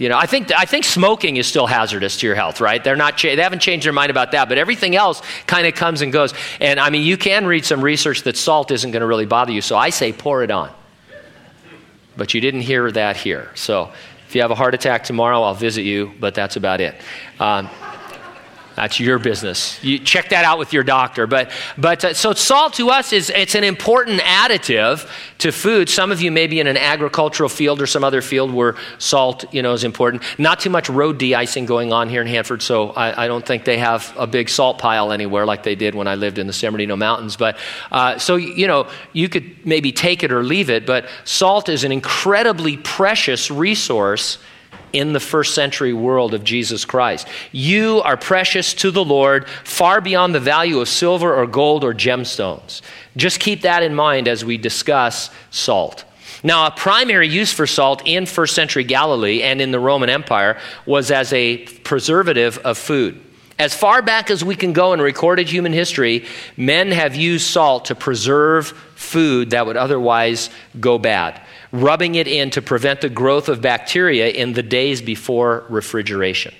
You 0.00 0.08
know, 0.08 0.16
I 0.16 0.24
think, 0.24 0.50
I 0.56 0.64
think 0.64 0.86
smoking 0.86 1.36
is 1.36 1.46
still 1.46 1.66
hazardous 1.66 2.16
to 2.20 2.26
your 2.26 2.34
health, 2.34 2.62
right? 2.62 2.82
They're 2.82 2.96
not 2.96 3.18
cha- 3.18 3.36
they 3.36 3.42
haven't 3.42 3.58
changed 3.58 3.84
their 3.84 3.92
mind 3.92 4.08
about 4.08 4.32
that, 4.32 4.48
but 4.48 4.56
everything 4.56 4.96
else 4.96 5.20
kind 5.46 5.66
of 5.66 5.74
comes 5.74 6.00
and 6.00 6.10
goes. 6.10 6.32
And 6.58 6.80
I 6.80 6.88
mean, 6.88 7.02
you 7.02 7.18
can 7.18 7.44
read 7.44 7.66
some 7.66 7.82
research 7.82 8.22
that 8.22 8.38
salt 8.38 8.70
isn't 8.70 8.92
going 8.92 9.02
to 9.02 9.06
really 9.06 9.26
bother 9.26 9.52
you, 9.52 9.60
so 9.60 9.76
I 9.76 9.90
say 9.90 10.14
pour 10.14 10.42
it 10.42 10.50
on. 10.50 10.72
But 12.16 12.32
you 12.32 12.40
didn't 12.40 12.62
hear 12.62 12.90
that 12.90 13.18
here. 13.18 13.50
So 13.54 13.92
if 14.26 14.34
you 14.34 14.40
have 14.40 14.50
a 14.50 14.54
heart 14.54 14.72
attack 14.72 15.04
tomorrow, 15.04 15.42
I'll 15.42 15.52
visit 15.54 15.82
you, 15.82 16.12
but 16.18 16.34
that's 16.34 16.56
about 16.56 16.80
it. 16.80 16.94
Um, 17.38 17.68
that's 18.76 19.00
your 19.00 19.18
business. 19.18 19.82
You 19.82 19.98
check 19.98 20.30
that 20.30 20.44
out 20.44 20.58
with 20.58 20.72
your 20.72 20.82
doctor. 20.82 21.26
But, 21.26 21.50
but 21.76 22.04
uh, 22.04 22.14
so 22.14 22.32
salt 22.32 22.74
to 22.74 22.90
us 22.90 23.12
is 23.12 23.30
it's 23.30 23.54
an 23.54 23.64
important 23.64 24.20
additive 24.20 25.08
to 25.38 25.52
food. 25.52 25.88
Some 25.88 26.12
of 26.12 26.20
you 26.22 26.30
may 26.30 26.46
be 26.46 26.60
in 26.60 26.66
an 26.66 26.76
agricultural 26.76 27.48
field 27.48 27.82
or 27.82 27.86
some 27.86 28.04
other 28.04 28.22
field 28.22 28.52
where 28.52 28.76
salt, 28.98 29.52
you 29.52 29.62
know, 29.62 29.72
is 29.72 29.84
important. 29.84 30.22
Not 30.38 30.60
too 30.60 30.70
much 30.70 30.88
road 30.88 31.18
de-icing 31.18 31.66
going 31.66 31.92
on 31.92 32.08
here 32.08 32.20
in 32.20 32.26
Hanford, 32.26 32.62
so 32.62 32.90
I, 32.90 33.24
I 33.24 33.26
don't 33.26 33.44
think 33.44 33.64
they 33.64 33.78
have 33.78 34.14
a 34.16 34.26
big 34.26 34.48
salt 34.48 34.78
pile 34.78 35.12
anywhere 35.12 35.44
like 35.46 35.62
they 35.62 35.74
did 35.74 35.94
when 35.94 36.06
I 36.06 36.14
lived 36.14 36.38
in 36.38 36.46
the 36.46 36.52
San 36.52 36.72
Bernardino 36.72 36.96
Mountains. 36.96 37.36
But 37.36 37.58
uh, 37.90 38.18
so 38.18 38.36
you 38.36 38.66
know, 38.66 38.88
you 39.12 39.28
could 39.28 39.66
maybe 39.66 39.92
take 39.92 40.22
it 40.22 40.32
or 40.32 40.42
leave 40.42 40.70
it. 40.70 40.86
But 40.86 41.06
salt 41.24 41.68
is 41.68 41.84
an 41.84 41.92
incredibly 41.92 42.76
precious 42.76 43.50
resource 43.50 44.38
in 44.92 45.12
the 45.12 45.20
first 45.20 45.54
century 45.54 45.92
world 45.92 46.34
of 46.34 46.44
Jesus 46.44 46.84
Christ. 46.84 47.28
You 47.52 48.00
are 48.02 48.16
precious 48.16 48.74
to 48.74 48.90
the 48.90 49.04
Lord, 49.04 49.48
far 49.64 50.00
beyond 50.00 50.34
the 50.34 50.40
value 50.40 50.80
of 50.80 50.88
silver 50.88 51.34
or 51.34 51.46
gold 51.46 51.84
or 51.84 51.94
gemstones. 51.94 52.82
Just 53.16 53.40
keep 53.40 53.62
that 53.62 53.82
in 53.82 53.94
mind 53.94 54.28
as 54.28 54.44
we 54.44 54.58
discuss 54.58 55.30
salt. 55.50 56.04
Now, 56.42 56.66
a 56.66 56.70
primary 56.70 57.28
use 57.28 57.52
for 57.52 57.66
salt 57.66 58.02
in 58.06 58.24
first 58.26 58.54
century 58.54 58.84
Galilee 58.84 59.42
and 59.42 59.60
in 59.60 59.72
the 59.72 59.80
Roman 59.80 60.08
Empire 60.08 60.58
was 60.86 61.10
as 61.10 61.32
a 61.32 61.58
preservative 61.58 62.58
of 62.58 62.78
food. 62.78 63.20
As 63.58 63.74
far 63.74 64.00
back 64.00 64.30
as 64.30 64.42
we 64.42 64.56
can 64.56 64.72
go 64.72 64.94
in 64.94 65.02
recorded 65.02 65.46
human 65.46 65.74
history, 65.74 66.24
men 66.56 66.92
have 66.92 67.14
used 67.14 67.46
salt 67.46 67.86
to 67.86 67.94
preserve 67.94 68.68
food 68.94 69.50
that 69.50 69.66
would 69.66 69.76
otherwise 69.76 70.48
go 70.80 70.96
bad 70.98 71.42
rubbing 71.72 72.16
it 72.16 72.26
in 72.26 72.50
to 72.50 72.62
prevent 72.62 73.00
the 73.00 73.08
growth 73.08 73.48
of 73.48 73.60
bacteria 73.60 74.28
in 74.28 74.52
the 74.52 74.62
days 74.62 75.00
before 75.00 75.64
refrigeration. 75.68 76.54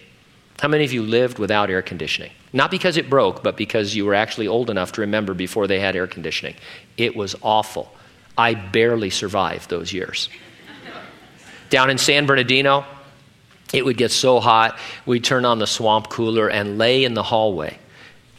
How 0.60 0.68
many 0.68 0.84
of 0.84 0.92
you 0.92 1.02
lived 1.02 1.38
without 1.38 1.70
air 1.70 1.82
conditioning? 1.82 2.30
Not 2.52 2.70
because 2.70 2.96
it 2.96 3.08
broke, 3.08 3.42
but 3.42 3.56
because 3.56 3.96
you 3.96 4.04
were 4.04 4.14
actually 4.14 4.46
old 4.46 4.70
enough 4.70 4.92
to 4.92 5.00
remember 5.00 5.34
before 5.34 5.66
they 5.66 5.80
had 5.80 5.96
air 5.96 6.06
conditioning. 6.06 6.54
It 6.96 7.16
was 7.16 7.34
awful. 7.42 7.92
I 8.36 8.54
barely 8.54 9.10
survived 9.10 9.70
those 9.70 9.92
years. 9.92 10.28
Down 11.70 11.88
in 11.90 11.98
San 11.98 12.26
Bernardino, 12.26 12.84
it 13.72 13.84
would 13.84 13.96
get 13.96 14.10
so 14.10 14.40
hot, 14.40 14.78
we'd 15.06 15.24
turn 15.24 15.44
on 15.44 15.58
the 15.60 15.66
swamp 15.66 16.08
cooler 16.08 16.48
and 16.48 16.76
lay 16.76 17.04
in 17.04 17.14
the 17.14 17.22
hallway 17.22 17.78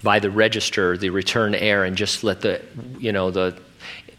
by 0.04 0.20
the 0.20 0.30
register, 0.30 0.98
the 0.98 1.10
return 1.10 1.56
air, 1.56 1.84
and 1.86 1.96
just 1.96 2.24
let 2.24 2.42
the, 2.42 2.62
you 3.00 3.12
know, 3.12 3.32
the 3.32 3.58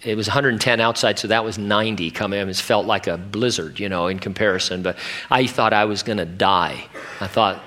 it 0.04 0.16
was 0.16 0.26
110 0.26 0.80
outside, 0.80 1.18
so 1.18 1.28
that 1.28 1.44
was 1.44 1.58
90 1.58 2.10
coming 2.10 2.40
in. 2.40 2.48
It 2.48 2.56
felt 2.56 2.86
like 2.86 3.06
a 3.06 3.16
blizzard, 3.16 3.78
you 3.78 3.88
know, 3.88 4.08
in 4.08 4.18
comparison. 4.18 4.82
But 4.82 4.98
I 5.30 5.46
thought 5.46 5.72
I 5.72 5.84
was 5.84 6.02
going 6.02 6.18
to 6.18 6.24
die. 6.24 6.86
I 7.20 7.26
thought, 7.26 7.62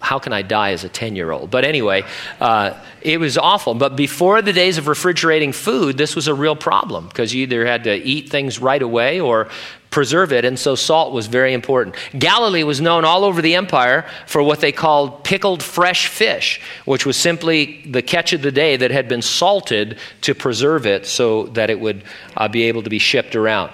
how 0.00 0.18
can 0.18 0.32
I 0.32 0.42
die 0.42 0.72
as 0.72 0.82
a 0.82 0.88
10 0.88 1.14
year 1.14 1.30
old? 1.30 1.50
But 1.50 1.64
anyway, 1.64 2.02
uh, 2.40 2.74
it 3.02 3.20
was 3.20 3.38
awful. 3.38 3.74
But 3.74 3.96
before 3.96 4.42
the 4.42 4.52
days 4.52 4.78
of 4.78 4.88
refrigerating 4.88 5.52
food, 5.52 5.96
this 5.96 6.16
was 6.16 6.26
a 6.26 6.34
real 6.34 6.56
problem 6.56 7.08
because 7.08 7.32
you 7.34 7.42
either 7.42 7.66
had 7.66 7.84
to 7.84 7.94
eat 7.94 8.30
things 8.30 8.58
right 8.58 8.82
away 8.82 9.20
or 9.20 9.48
preserve 9.90 10.32
it, 10.32 10.44
and 10.44 10.58
so 10.58 10.74
salt 10.74 11.12
was 11.12 11.26
very 11.26 11.52
important. 11.52 11.96
Galilee 12.16 12.62
was 12.62 12.80
known 12.80 13.04
all 13.04 13.24
over 13.24 13.42
the 13.42 13.56
empire 13.56 14.06
for 14.26 14.42
what 14.42 14.60
they 14.60 14.72
called 14.72 15.24
pickled 15.24 15.62
fresh 15.62 16.06
fish, 16.06 16.60
which 16.84 17.04
was 17.04 17.16
simply 17.16 17.82
the 17.82 18.02
catch 18.02 18.32
of 18.32 18.42
the 18.42 18.52
day 18.52 18.76
that 18.76 18.90
had 18.90 19.08
been 19.08 19.22
salted 19.22 19.98
to 20.22 20.34
preserve 20.34 20.86
it 20.86 21.06
so 21.06 21.46
that 21.48 21.70
it 21.70 21.80
would 21.80 22.04
uh, 22.36 22.48
be 22.48 22.64
able 22.64 22.82
to 22.82 22.90
be 22.90 23.00
shipped 23.00 23.34
around. 23.34 23.72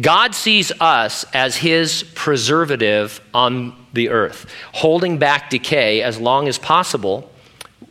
God 0.00 0.34
sees 0.34 0.72
us 0.80 1.24
as 1.32 1.56
his 1.56 2.02
preservative 2.14 3.20
on 3.32 3.76
the 3.92 4.08
earth, 4.08 4.46
holding 4.72 5.18
back 5.18 5.50
decay 5.50 6.02
as 6.02 6.18
long 6.18 6.48
as 6.48 6.58
possible 6.58 7.30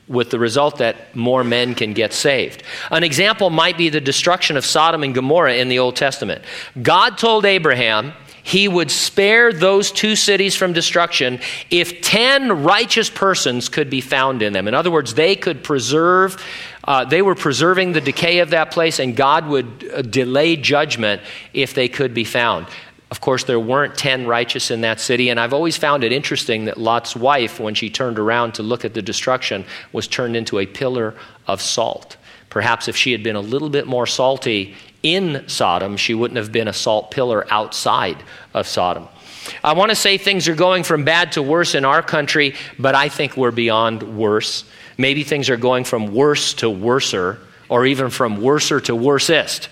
with 0.07 0.29
the 0.29 0.39
result 0.39 0.77
that 0.77 1.15
more 1.15 1.43
men 1.43 1.73
can 1.73 1.93
get 1.93 2.11
saved. 2.11 2.63
An 2.89 3.03
example 3.03 3.49
might 3.49 3.77
be 3.77 3.89
the 3.89 4.01
destruction 4.01 4.57
of 4.57 4.65
Sodom 4.65 5.03
and 5.03 5.15
Gomorrah 5.15 5.55
in 5.55 5.69
the 5.69 5.79
Old 5.79 5.95
Testament. 5.95 6.43
God 6.81 7.17
told 7.17 7.45
Abraham 7.45 8.13
he 8.43 8.67
would 8.67 8.91
spare 8.91 9.53
those 9.53 9.91
two 9.91 10.15
cities 10.15 10.55
from 10.55 10.73
destruction 10.73 11.39
if 11.69 12.01
10 12.01 12.63
righteous 12.63 13.09
persons 13.09 13.69
could 13.69 13.89
be 13.89 14.01
found 14.01 14.41
in 14.41 14.53
them. 14.53 14.67
In 14.67 14.73
other 14.73 14.91
words, 14.91 15.13
they 15.13 15.35
could 15.35 15.63
preserve, 15.63 16.43
uh, 16.83 17.05
they 17.05 17.21
were 17.21 17.35
preserving 17.35 17.93
the 17.93 18.01
decay 18.01 18.39
of 18.39 18.49
that 18.49 18.71
place, 18.71 18.99
and 18.99 19.15
God 19.15 19.47
would 19.47 19.89
uh, 19.93 20.01
delay 20.01 20.55
judgment 20.55 21.21
if 21.53 21.73
they 21.73 21.87
could 21.87 22.13
be 22.13 22.23
found. 22.23 22.67
Of 23.11 23.19
course, 23.19 23.43
there 23.43 23.59
weren't 23.59 23.97
10 23.97 24.25
righteous 24.25 24.71
in 24.71 24.81
that 24.81 25.01
city, 25.01 25.29
and 25.29 25.39
I've 25.39 25.53
always 25.53 25.75
found 25.75 26.05
it 26.05 26.13
interesting 26.13 26.65
that 26.65 26.77
Lot's 26.77 27.13
wife, 27.13 27.59
when 27.59 27.75
she 27.75 27.89
turned 27.89 28.17
around 28.17 28.53
to 28.53 28.63
look 28.63 28.85
at 28.85 28.93
the 28.93 29.01
destruction, 29.01 29.65
was 29.91 30.07
turned 30.07 30.37
into 30.37 30.59
a 30.59 30.65
pillar 30.65 31.13
of 31.45 31.61
salt. 31.61 32.15
Perhaps 32.49 32.87
if 32.87 32.95
she 32.95 33.11
had 33.11 33.21
been 33.21 33.35
a 33.35 33.41
little 33.41 33.69
bit 33.69 33.85
more 33.85 34.07
salty 34.07 34.75
in 35.03 35.43
Sodom, 35.47 35.97
she 35.97 36.13
wouldn't 36.13 36.37
have 36.37 36.53
been 36.53 36.69
a 36.69 36.73
salt 36.73 37.11
pillar 37.11 37.45
outside 37.51 38.23
of 38.53 38.65
Sodom. 38.65 39.09
I 39.61 39.73
want 39.73 39.89
to 39.89 39.95
say 39.95 40.17
things 40.17 40.47
are 40.47 40.55
going 40.55 40.83
from 40.83 41.03
bad 41.03 41.33
to 41.33 41.41
worse 41.41 41.75
in 41.75 41.83
our 41.83 42.01
country, 42.01 42.55
but 42.79 42.95
I 42.95 43.09
think 43.09 43.35
we're 43.35 43.51
beyond 43.51 44.03
worse. 44.03 44.63
Maybe 44.97 45.23
things 45.23 45.49
are 45.49 45.57
going 45.57 45.83
from 45.83 46.13
worse 46.13 46.53
to 46.55 46.69
worser, 46.69 47.39
or 47.67 47.85
even 47.85 48.09
from 48.09 48.41
worser 48.41 48.79
to 48.81 48.93
worsest, 48.93 49.67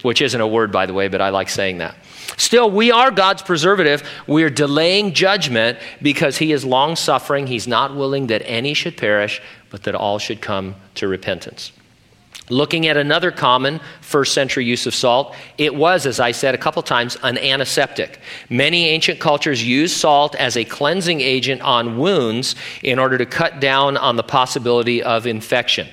which 0.00 0.22
isn't 0.22 0.40
a 0.40 0.46
word, 0.46 0.72
by 0.72 0.86
the 0.86 0.94
way, 0.94 1.08
but 1.08 1.20
I 1.20 1.28
like 1.28 1.50
saying 1.50 1.78
that. 1.78 1.94
Still, 2.40 2.70
we 2.70 2.90
are 2.90 3.10
God's 3.10 3.42
preservative. 3.42 4.02
We 4.26 4.44
are 4.44 4.50
delaying 4.50 5.12
judgment 5.12 5.78
because 6.00 6.38
He 6.38 6.52
is 6.52 6.64
long 6.64 6.96
suffering. 6.96 7.46
He's 7.46 7.68
not 7.68 7.94
willing 7.94 8.28
that 8.28 8.42
any 8.46 8.72
should 8.72 8.96
perish, 8.96 9.42
but 9.68 9.82
that 9.82 9.94
all 9.94 10.18
should 10.18 10.40
come 10.40 10.74
to 10.94 11.06
repentance. 11.06 11.70
Looking 12.48 12.86
at 12.86 12.96
another 12.96 13.30
common 13.30 13.78
first 14.00 14.32
century 14.32 14.64
use 14.64 14.86
of 14.86 14.94
salt, 14.94 15.36
it 15.58 15.74
was, 15.74 16.06
as 16.06 16.18
I 16.18 16.32
said 16.32 16.54
a 16.54 16.58
couple 16.58 16.82
times, 16.82 17.18
an 17.22 17.36
antiseptic. 17.36 18.20
Many 18.48 18.86
ancient 18.88 19.20
cultures 19.20 19.62
used 19.62 19.98
salt 19.98 20.34
as 20.34 20.56
a 20.56 20.64
cleansing 20.64 21.20
agent 21.20 21.60
on 21.60 21.98
wounds 21.98 22.54
in 22.82 22.98
order 22.98 23.18
to 23.18 23.26
cut 23.26 23.60
down 23.60 23.98
on 23.98 24.16
the 24.16 24.22
possibility 24.22 25.02
of 25.02 25.26
infection. 25.26 25.88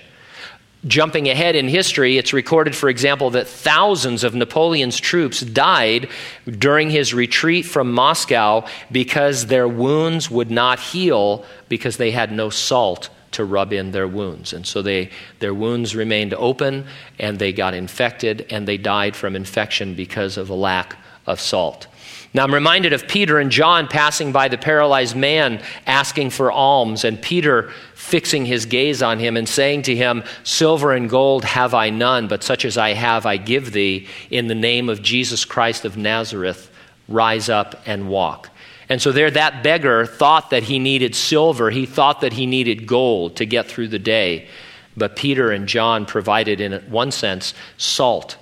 Jumping 0.87 1.27
ahead 1.27 1.55
in 1.55 1.67
history, 1.67 2.17
it's 2.17 2.33
recorded, 2.33 2.75
for 2.75 2.89
example, 2.89 3.29
that 3.31 3.47
thousands 3.47 4.23
of 4.23 4.33
Napoleon's 4.33 4.99
troops 4.99 5.41
died 5.41 6.09
during 6.45 6.89
his 6.89 7.13
retreat 7.13 7.65
from 7.65 7.91
Moscow 7.91 8.65
because 8.91 9.47
their 9.47 9.67
wounds 9.67 10.31
would 10.31 10.51
not 10.51 10.79
heal 10.79 11.45
because 11.67 11.97
they 11.97 12.11
had 12.11 12.31
no 12.31 12.49
salt 12.49 13.09
to 13.31 13.43
rub 13.43 13.73
in 13.73 13.91
their 13.91 14.07
wounds. 14.07 14.53
And 14.53 14.65
so 14.65 14.81
they, 14.81 15.09
their 15.39 15.53
wounds 15.53 15.95
remained 15.95 16.33
open 16.33 16.85
and 17.19 17.37
they 17.37 17.53
got 17.53 17.73
infected 17.73 18.45
and 18.49 18.67
they 18.67 18.77
died 18.77 19.15
from 19.15 19.35
infection 19.35 19.93
because 19.93 20.37
of 20.37 20.49
a 20.49 20.55
lack 20.55 20.97
of 21.25 21.41
salt. 21.41 21.87
Now, 22.33 22.43
I'm 22.43 22.53
reminded 22.53 22.93
of 22.93 23.07
Peter 23.07 23.39
and 23.39 23.51
John 23.51 23.87
passing 23.87 24.31
by 24.31 24.47
the 24.47 24.57
paralyzed 24.57 25.15
man 25.15 25.61
asking 25.85 26.31
for 26.31 26.51
alms, 26.51 27.03
and 27.03 27.21
Peter 27.21 27.71
fixing 28.07 28.45
his 28.45 28.65
gaze 28.65 29.03
on 29.03 29.19
him 29.19 29.35
and 29.35 29.49
saying 29.49 29.81
to 29.81 29.93
him, 29.93 30.23
Silver 30.43 30.93
and 30.93 31.09
gold 31.09 31.43
have 31.43 31.73
I 31.73 31.89
none, 31.89 32.29
but 32.29 32.41
such 32.41 32.63
as 32.63 32.77
I 32.77 32.93
have 32.93 33.25
I 33.25 33.35
give 33.35 33.73
thee. 33.73 34.07
In 34.29 34.47
the 34.47 34.55
name 34.55 34.87
of 34.87 35.01
Jesus 35.01 35.43
Christ 35.43 35.83
of 35.83 35.97
Nazareth, 35.97 36.71
rise 37.09 37.49
up 37.49 37.81
and 37.85 38.07
walk. 38.07 38.49
And 38.87 39.01
so 39.01 39.11
there, 39.11 39.29
that 39.31 39.61
beggar 39.61 40.05
thought 40.05 40.51
that 40.51 40.63
he 40.63 40.79
needed 40.79 41.15
silver, 41.15 41.69
he 41.69 41.85
thought 41.85 42.21
that 42.21 42.31
he 42.31 42.45
needed 42.45 42.87
gold 42.87 43.35
to 43.35 43.45
get 43.45 43.67
through 43.67 43.89
the 43.89 43.99
day. 43.99 44.47
But 44.95 45.17
Peter 45.17 45.51
and 45.51 45.67
John 45.67 46.05
provided, 46.05 46.61
in 46.61 46.71
one 46.89 47.11
sense, 47.11 47.53
salt 47.75 48.37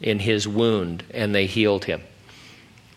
in 0.00 0.20
his 0.20 0.46
wound, 0.46 1.02
and 1.12 1.34
they 1.34 1.46
healed 1.46 1.86
him. 1.86 2.02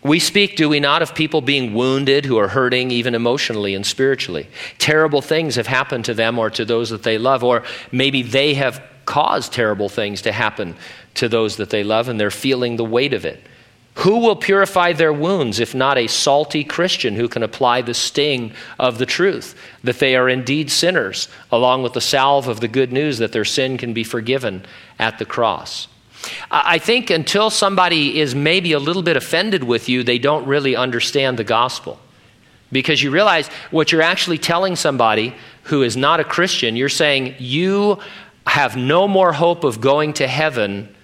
We 0.02 0.18
speak, 0.18 0.56
do 0.56 0.68
we 0.68 0.80
not, 0.80 1.02
of 1.02 1.14
people 1.14 1.40
being 1.40 1.74
wounded 1.74 2.24
who 2.24 2.36
are 2.36 2.48
hurting 2.48 2.90
even 2.90 3.14
emotionally 3.14 3.74
and 3.74 3.86
spiritually? 3.86 4.48
Terrible 4.78 5.22
things 5.22 5.54
have 5.54 5.68
happened 5.68 6.06
to 6.06 6.14
them 6.14 6.40
or 6.40 6.50
to 6.50 6.64
those 6.64 6.90
that 6.90 7.04
they 7.04 7.18
love, 7.18 7.44
or 7.44 7.62
maybe 7.92 8.22
they 8.22 8.54
have 8.54 8.82
caused 9.04 9.52
terrible 9.52 9.88
things 9.88 10.22
to 10.22 10.32
happen 10.32 10.74
to 11.14 11.28
those 11.28 11.56
that 11.56 11.70
they 11.70 11.84
love 11.84 12.08
and 12.08 12.18
they're 12.18 12.30
feeling 12.30 12.76
the 12.76 12.84
weight 12.84 13.12
of 13.12 13.24
it. 13.24 13.40
Who 13.96 14.20
will 14.20 14.36
purify 14.36 14.92
their 14.94 15.12
wounds 15.12 15.60
if 15.60 15.74
not 15.74 15.98
a 15.98 16.06
salty 16.06 16.64
Christian 16.64 17.14
who 17.14 17.28
can 17.28 17.42
apply 17.42 17.82
the 17.82 17.94
sting 17.94 18.54
of 18.78 18.98
the 18.98 19.06
truth 19.06 19.54
that 19.84 19.98
they 19.98 20.16
are 20.16 20.28
indeed 20.28 20.70
sinners, 20.70 21.28
along 21.52 21.82
with 21.82 21.92
the 21.92 22.00
salve 22.00 22.48
of 22.48 22.60
the 22.60 22.68
good 22.68 22.90
news 22.90 23.18
that 23.18 23.32
their 23.32 23.44
sin 23.44 23.76
can 23.76 23.92
be 23.92 24.02
forgiven 24.02 24.64
at 24.98 25.18
the 25.18 25.26
cross? 25.26 25.88
I 26.50 26.78
think 26.78 27.10
until 27.10 27.50
somebody 27.50 28.20
is 28.20 28.34
maybe 28.34 28.72
a 28.72 28.78
little 28.78 29.02
bit 29.02 29.16
offended 29.16 29.64
with 29.64 29.88
you, 29.88 30.02
they 30.02 30.18
don't 30.18 30.46
really 30.46 30.76
understand 30.76 31.38
the 31.38 31.44
gospel. 31.44 31.98
Because 32.70 33.02
you 33.02 33.10
realize 33.10 33.48
what 33.70 33.92
you're 33.92 34.02
actually 34.02 34.38
telling 34.38 34.76
somebody 34.76 35.34
who 35.64 35.82
is 35.82 35.96
not 35.96 36.20
a 36.20 36.24
Christian, 36.24 36.76
you're 36.76 36.88
saying, 36.88 37.34
You 37.38 37.98
have 38.46 38.76
no 38.76 39.06
more 39.06 39.32
hope 39.32 39.64
of 39.64 39.80
going 39.80 40.14
to 40.14 40.26
heaven 40.26 40.94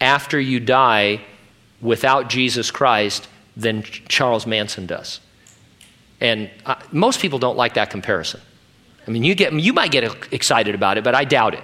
after 0.00 0.40
you 0.40 0.60
die 0.60 1.20
without 1.80 2.28
Jesus 2.28 2.70
Christ 2.70 3.28
than 3.56 3.82
Charles 3.82 4.46
Manson 4.46 4.86
does. 4.86 5.20
And 6.20 6.50
uh, 6.66 6.76
most 6.90 7.20
people 7.20 7.38
don't 7.38 7.56
like 7.56 7.74
that 7.74 7.90
comparison. 7.90 8.40
I 9.06 9.10
mean, 9.10 9.22
you, 9.22 9.34
get, 9.34 9.52
you 9.52 9.72
might 9.72 9.90
get 9.92 10.32
excited 10.32 10.74
about 10.74 10.98
it, 10.98 11.04
but 11.04 11.14
I 11.14 11.24
doubt 11.24 11.54
it. 11.54 11.62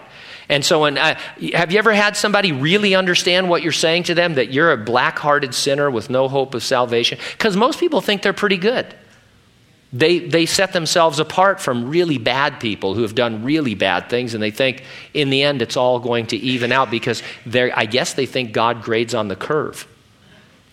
And 0.50 0.64
so, 0.64 0.80
when, 0.80 0.98
uh, 0.98 1.16
have 1.54 1.70
you 1.70 1.78
ever 1.78 1.92
had 1.92 2.16
somebody 2.16 2.50
really 2.50 2.96
understand 2.96 3.48
what 3.48 3.62
you're 3.62 3.70
saying 3.70 4.02
to 4.04 4.14
them 4.14 4.34
that 4.34 4.52
you're 4.52 4.72
a 4.72 4.76
black 4.76 5.16
hearted 5.16 5.54
sinner 5.54 5.88
with 5.88 6.10
no 6.10 6.26
hope 6.26 6.54
of 6.54 6.64
salvation? 6.64 7.20
Because 7.32 7.56
most 7.56 7.78
people 7.78 8.00
think 8.00 8.22
they're 8.22 8.32
pretty 8.32 8.56
good. 8.56 8.92
They, 9.92 10.18
they 10.18 10.46
set 10.46 10.72
themselves 10.72 11.20
apart 11.20 11.60
from 11.60 11.88
really 11.88 12.18
bad 12.18 12.58
people 12.58 12.94
who 12.94 13.02
have 13.02 13.14
done 13.14 13.44
really 13.44 13.76
bad 13.76 14.10
things, 14.10 14.34
and 14.34 14.42
they 14.42 14.50
think 14.50 14.82
in 15.14 15.30
the 15.30 15.44
end 15.44 15.62
it's 15.62 15.76
all 15.76 16.00
going 16.00 16.26
to 16.26 16.36
even 16.36 16.72
out 16.72 16.90
because 16.90 17.22
I 17.54 17.86
guess 17.86 18.14
they 18.14 18.26
think 18.26 18.50
God 18.50 18.82
grades 18.82 19.14
on 19.14 19.28
the 19.28 19.36
curve. 19.36 19.86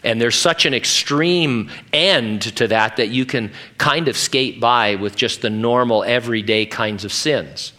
And 0.03 0.19
there's 0.19 0.35
such 0.35 0.65
an 0.65 0.73
extreme 0.73 1.69
end 1.93 2.41
to 2.57 2.67
that 2.69 2.97
that 2.97 3.09
you 3.09 3.25
can 3.25 3.51
kind 3.77 4.07
of 4.07 4.17
skate 4.17 4.59
by 4.59 4.95
with 4.95 5.15
just 5.15 5.43
the 5.43 5.51
normal, 5.51 6.03
everyday 6.03 6.65
kinds 6.65 7.05
of 7.05 7.13
sins. 7.13 7.73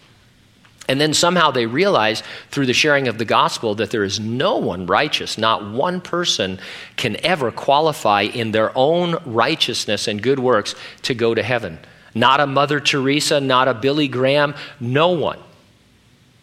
And 0.89 0.99
then 0.99 1.13
somehow 1.13 1.51
they 1.51 1.67
realize 1.67 2.23
through 2.51 2.67
the 2.67 2.73
sharing 2.73 3.09
of 3.09 3.19
the 3.19 3.27
gospel 3.27 3.75
that 3.75 3.91
there 3.91 4.05
is 4.05 4.19
no 4.19 4.57
one 4.57 4.87
righteous. 4.87 5.37
Not 5.37 5.71
one 5.71 6.01
person 6.01 6.59
can 6.97 7.23
ever 7.25 7.51
qualify 7.51 8.23
in 8.23 8.53
their 8.53 8.77
own 8.77 9.17
righteousness 9.27 10.09
and 10.09 10.23
good 10.23 10.39
works 10.39 10.75
to 11.03 11.15
go 11.15 11.35
to 11.35 11.43
heaven. 11.43 11.79
Not 12.15 12.41
a 12.41 12.47
Mother 12.47 12.81
Teresa, 12.81 13.39
not 13.39 13.69
a 13.69 13.75
Billy 13.75 14.09
Graham, 14.09 14.55
no 14.81 15.11
one 15.11 15.39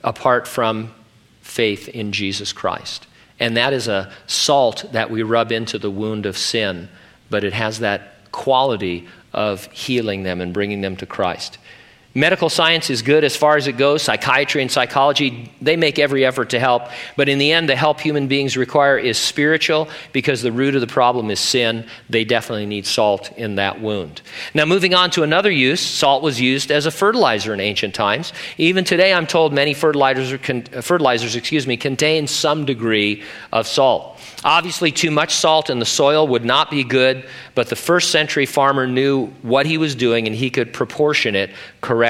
apart 0.04 0.48
from 0.48 0.94
faith 1.42 1.90
in 1.90 2.12
Jesus 2.12 2.54
Christ. 2.54 3.08
And 3.40 3.58
that 3.58 3.74
is 3.74 3.88
a 3.88 4.12
salt 4.28 4.86
that 4.92 5.10
we 5.10 5.24
rub 5.24 5.52
into 5.52 5.80
the 5.80 5.90
wound 5.90 6.26
of 6.26 6.38
sin, 6.38 6.88
but 7.30 7.44
it 7.44 7.54
has 7.54 7.80
that 7.80 8.32
quality 8.32 9.08
of 9.34 9.66
healing 9.72 10.24
them 10.24 10.40
and 10.40 10.54
bringing 10.54 10.82
them 10.82 10.96
to 10.98 11.06
Christ. 11.06 11.58
Medical 12.18 12.50
science 12.50 12.90
is 12.90 13.02
good 13.02 13.26
as 13.26 13.36
far 13.36 13.58
as 13.58 13.68
it 13.68 13.74
goes. 13.74 14.02
Psychiatry 14.02 14.62
and 14.62 14.72
psychology, 14.72 15.52
they 15.62 15.76
make 15.76 16.00
every 16.00 16.26
effort 16.26 16.52
to 16.52 16.60
help. 16.62 16.84
But 17.18 17.28
in 17.28 17.40
the 17.40 17.52
end, 17.52 17.68
the 17.68 17.76
help 17.76 18.00
human 18.00 18.30
beings 18.30 18.56
require 18.56 18.98
is 18.98 19.18
spiritual 19.18 19.90
because 20.14 20.42
the 20.42 20.54
root 20.54 20.76
of 20.76 20.82
the 20.82 20.88
problem 20.88 21.30
is 21.30 21.42
sin. 21.42 21.86
They 22.10 22.24
definitely 22.24 22.68
need 22.68 22.86
salt 22.86 23.34
in 23.38 23.56
that 23.56 23.82
wound. 23.82 24.22
Now, 24.54 24.64
moving 24.64 24.94
on 24.94 25.12
to 25.12 25.24
another 25.24 25.52
use, 25.52 25.82
salt 25.82 26.24
was 26.24 26.40
used 26.40 26.72
as 26.72 26.86
a 26.86 26.92
fertilizer 26.92 27.54
in 27.54 27.60
ancient 27.60 27.94
times. 27.94 28.32
Even 28.58 28.86
today, 28.86 29.14
I'm 29.14 29.28
told 29.28 29.52
many 29.52 29.74
fertilizers, 29.74 30.32
uh, 30.32 30.82
fertilizers 30.82 31.36
excuse 31.36 31.68
me, 31.68 31.76
contain 31.76 32.28
some 32.28 32.64
degree 32.64 33.24
of 33.52 33.68
salt. 33.68 34.18
Obviously, 34.46 34.94
too 34.94 35.12
much 35.12 35.34
salt 35.34 35.70
in 35.70 35.80
the 35.80 35.86
soil 35.86 36.30
would 36.30 36.46
not 36.46 36.72
be 36.72 36.86
good, 36.86 37.28
but 37.56 37.68
the 37.68 37.76
first 37.76 38.12
century 38.12 38.46
farmer 38.46 38.88
knew 38.88 39.28
what 39.42 39.66
he 39.66 39.78
was 39.78 39.96
doing 39.96 40.28
and 40.28 40.36
he 40.36 40.50
could 40.50 40.72
proportion 40.72 41.36
it 41.36 41.50
correctly. 41.82 42.05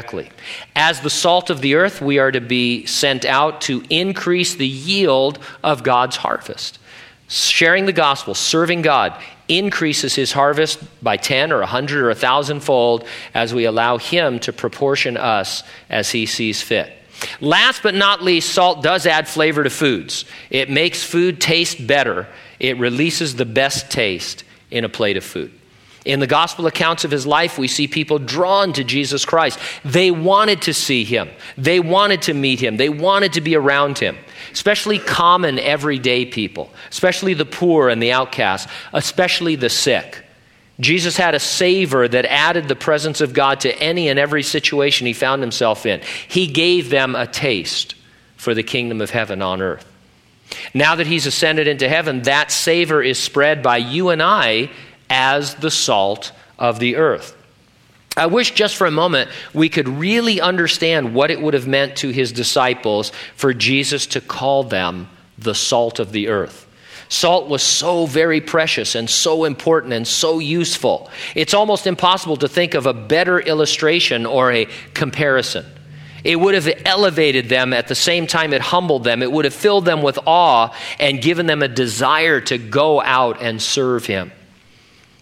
As 0.75 1.02
the 1.02 1.10
salt 1.10 1.50
of 1.50 1.62
the 1.62 1.75
earth, 1.75 2.02
we 2.02 2.20
are 2.20 2.32
to 2.32 2.42
be 2.42 2.86
sent 2.86 3.25
out 3.25 3.62
to 3.62 3.84
increase 3.90 4.56
the 4.56 4.68
yield 4.68 5.40
of 5.64 5.84
God's 5.84 6.18
harvest. 6.18 6.80
Sharing 7.28 7.86
the 7.86 7.94
gospel, 7.94 8.36
serving 8.36 8.84
God, 8.84 9.20
increases 9.48 10.16
his 10.16 10.32
harvest 10.32 10.80
by 11.04 11.18
10 11.18 11.52
or 11.52 11.60
100 11.60 12.04
or 12.04 12.08
1,000 12.08 12.60
fold 12.60 13.08
as 13.34 13.54
we 13.54 13.66
allow 13.66 13.98
him 13.98 14.40
to 14.40 14.54
proportion 14.54 15.18
us 15.18 15.64
as 15.90 16.12
he 16.12 16.25
sees 16.25 16.62
fit. 16.62 16.92
Last 17.40 17.82
but 17.82 17.96
not 17.96 18.24
least, 18.24 18.52
salt 18.52 18.84
does 18.84 19.06
add 19.06 19.28
flavor 19.28 19.64
to 19.64 19.70
foods. 19.70 20.25
It 20.50 20.70
makes 20.70 21.04
food 21.04 21.40
taste 21.40 21.86
better, 21.86 22.28
it 22.60 22.78
releases 22.78 23.36
the 23.36 23.46
best 23.46 23.90
taste 23.90 24.44
in 24.72 24.84
a 24.84 24.90
plate 24.90 25.18
of 25.18 25.24
food. 25.24 25.52
In 26.05 26.19
the 26.19 26.27
gospel 26.27 26.67
accounts 26.67 27.03
of 27.03 27.09
his 27.09 27.25
life, 27.25 27.57
we 27.57 27.67
see 27.67 27.88
people 27.88 28.19
drawn 28.19 28.74
to 28.74 28.83
Jesus 28.83 29.25
Christ. 29.25 29.57
They 29.83 30.12
wanted 30.12 30.62
to 30.63 30.74
see 30.74 31.03
him, 31.03 31.29
they 31.57 31.79
wanted 31.79 32.21
to 32.24 32.33
meet 32.33 32.59
him, 32.59 32.77
they 32.77 32.89
wanted 32.89 33.33
to 33.33 33.41
be 33.41 33.55
around 33.55 33.97
him, 33.97 34.15
especially 34.53 35.00
common 35.00 35.57
everyday 35.57 36.25
people, 36.25 36.71
especially 36.91 37.33
the 37.33 37.45
poor 37.45 37.89
and 37.89 38.01
the 38.01 38.12
outcast, 38.12 38.69
especially 38.93 39.55
the 39.55 39.69
sick. 39.69 40.24
Jesus 40.79 41.17
had 41.17 41.33
a 41.33 41.39
savor 41.39 42.07
that 42.07 42.25
added 42.25 42.67
the 42.67 42.75
presence 42.75 43.21
of 43.21 43.33
God 43.33 43.62
to 43.62 43.75
any 43.79 44.09
and 44.09 44.19
every 44.19 44.43
situation 44.43 45.07
he 45.07 45.13
found 45.13 45.41
himself 45.41 45.85
in. 45.85 46.01
He 46.27 46.47
gave 46.47 46.89
them 46.89 47.15
a 47.15 47.25
taste 47.25 47.95
for 48.35 48.53
the 48.53 48.63
kingdom 48.63 49.01
of 49.01 49.09
heaven 49.09 49.41
on 49.41 49.62
earth. 49.62 49.89
Now 50.74 50.95
that 50.95 51.07
he's 51.07 51.25
ascended 51.25 51.67
into 51.67 51.89
heaven, 51.89 52.24
that 52.24 52.51
savor 52.51 53.01
is 53.01 53.17
spread 53.17 53.63
by 53.63 53.77
you 53.77 54.09
and 54.09 54.21
I 54.21 54.69
as 55.09 55.55
the 55.55 55.71
salt 55.71 56.31
of 56.57 56.79
the 56.79 56.95
earth. 56.95 57.35
I 58.17 58.27
wish 58.27 58.51
just 58.51 58.77
for 58.77 58.88
a 58.88 58.91
moment 58.91 59.29
we 59.53 59.67
could 59.67 59.88
really 59.89 60.39
understand 60.39 61.13
what 61.13 61.31
it 61.31 61.41
would 61.41 61.53
have 61.53 61.67
meant 61.67 61.97
to 61.97 62.09
his 62.09 62.31
disciples 62.31 63.12
for 63.35 63.53
Jesus 63.53 64.07
to 64.07 64.21
call 64.21 64.63
them 64.63 65.09
the 65.38 65.55
salt 65.55 66.00
of 66.00 66.12
the 66.13 66.29
earth. 66.29 66.65
Salt 67.09 67.50
was 67.50 67.62
so 67.62 68.05
very 68.05 68.41
precious 68.41 68.95
and 68.95 69.09
so 69.09 69.43
important 69.43 69.93
and 69.93 70.07
so 70.07 70.39
useful. 70.39 71.09
It's 71.35 71.53
almost 71.53 71.85
impossible 71.88 72.38
to 72.38 72.47
think 72.47 72.74
of 72.74 72.85
a 72.85 72.93
better 72.93 73.39
illustration 73.39 74.25
or 74.25 74.51
a 74.51 74.67
comparison. 74.93 75.65
It 76.24 76.39
would 76.39 76.55
have 76.55 76.67
elevated 76.85 77.50
them 77.50 77.71
at 77.71 77.88
the 77.88 77.93
same 77.93 78.25
time 78.25 78.51
it 78.51 78.62
humbled 78.62 79.03
them. 79.03 79.21
It 79.21 79.31
would 79.31 79.45
have 79.45 79.53
filled 79.53 79.85
them 79.85 80.01
with 80.01 80.17
awe 80.25 80.75
and 81.00 81.21
given 81.21 81.45
them 81.45 81.62
a 81.62 81.67
desire 81.67 82.41
to 82.41 82.57
go 82.57 83.00
out 83.00 83.43
and 83.43 83.62
serve 83.62 84.07
Him. 84.07 84.31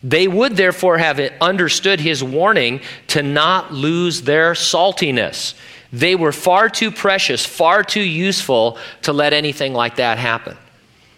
They 0.04 0.28
would 0.28 0.58
therefore 0.58 0.98
have 0.98 1.20
understood 1.40 2.02
His 2.02 2.24
warning 2.24 2.82
to 3.08 3.24
not 3.24 3.74
lose 3.74 4.24
their 4.24 4.54
saltiness. 4.54 5.54
They 5.94 6.16
were 6.16 6.32
far 6.32 6.70
too 6.70 6.92
precious, 6.92 7.46
far 7.46 7.84
too 7.84 8.02
useful 8.02 8.78
to 9.04 9.14
let 9.14 9.32
anything 9.32 9.74
like 9.74 9.96
that 9.98 10.18
happen. 10.18 10.58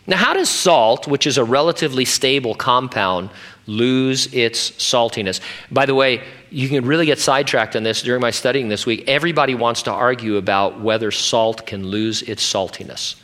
Now, 0.08 0.18
how 0.18 0.34
does 0.34 0.50
salt, 0.50 1.08
which 1.08 1.26
is 1.26 1.38
a 1.38 1.44
relatively 1.44 2.06
stable 2.06 2.54
compound, 2.54 3.32
lose 3.66 4.32
its 4.34 4.70
saltiness? 4.72 5.40
By 5.72 5.88
the 5.88 5.96
way, 5.96 6.22
you 6.52 6.70
can 6.70 6.86
really 6.86 7.08
get 7.08 7.18
sidetracked 7.20 7.76
on 7.76 7.82
this 7.82 8.04
during 8.04 8.22
my 8.22 8.30
studying 8.30 8.70
this 8.70 8.86
week. 8.86 9.06
Everybody 9.08 9.56
wants 9.56 9.82
to 9.84 9.92
argue 9.92 10.38
about 10.38 10.80
whether 10.80 11.10
salt 11.10 11.66
can 11.66 11.88
lose 11.88 12.22
its 12.22 12.44
saltiness. 12.44 13.16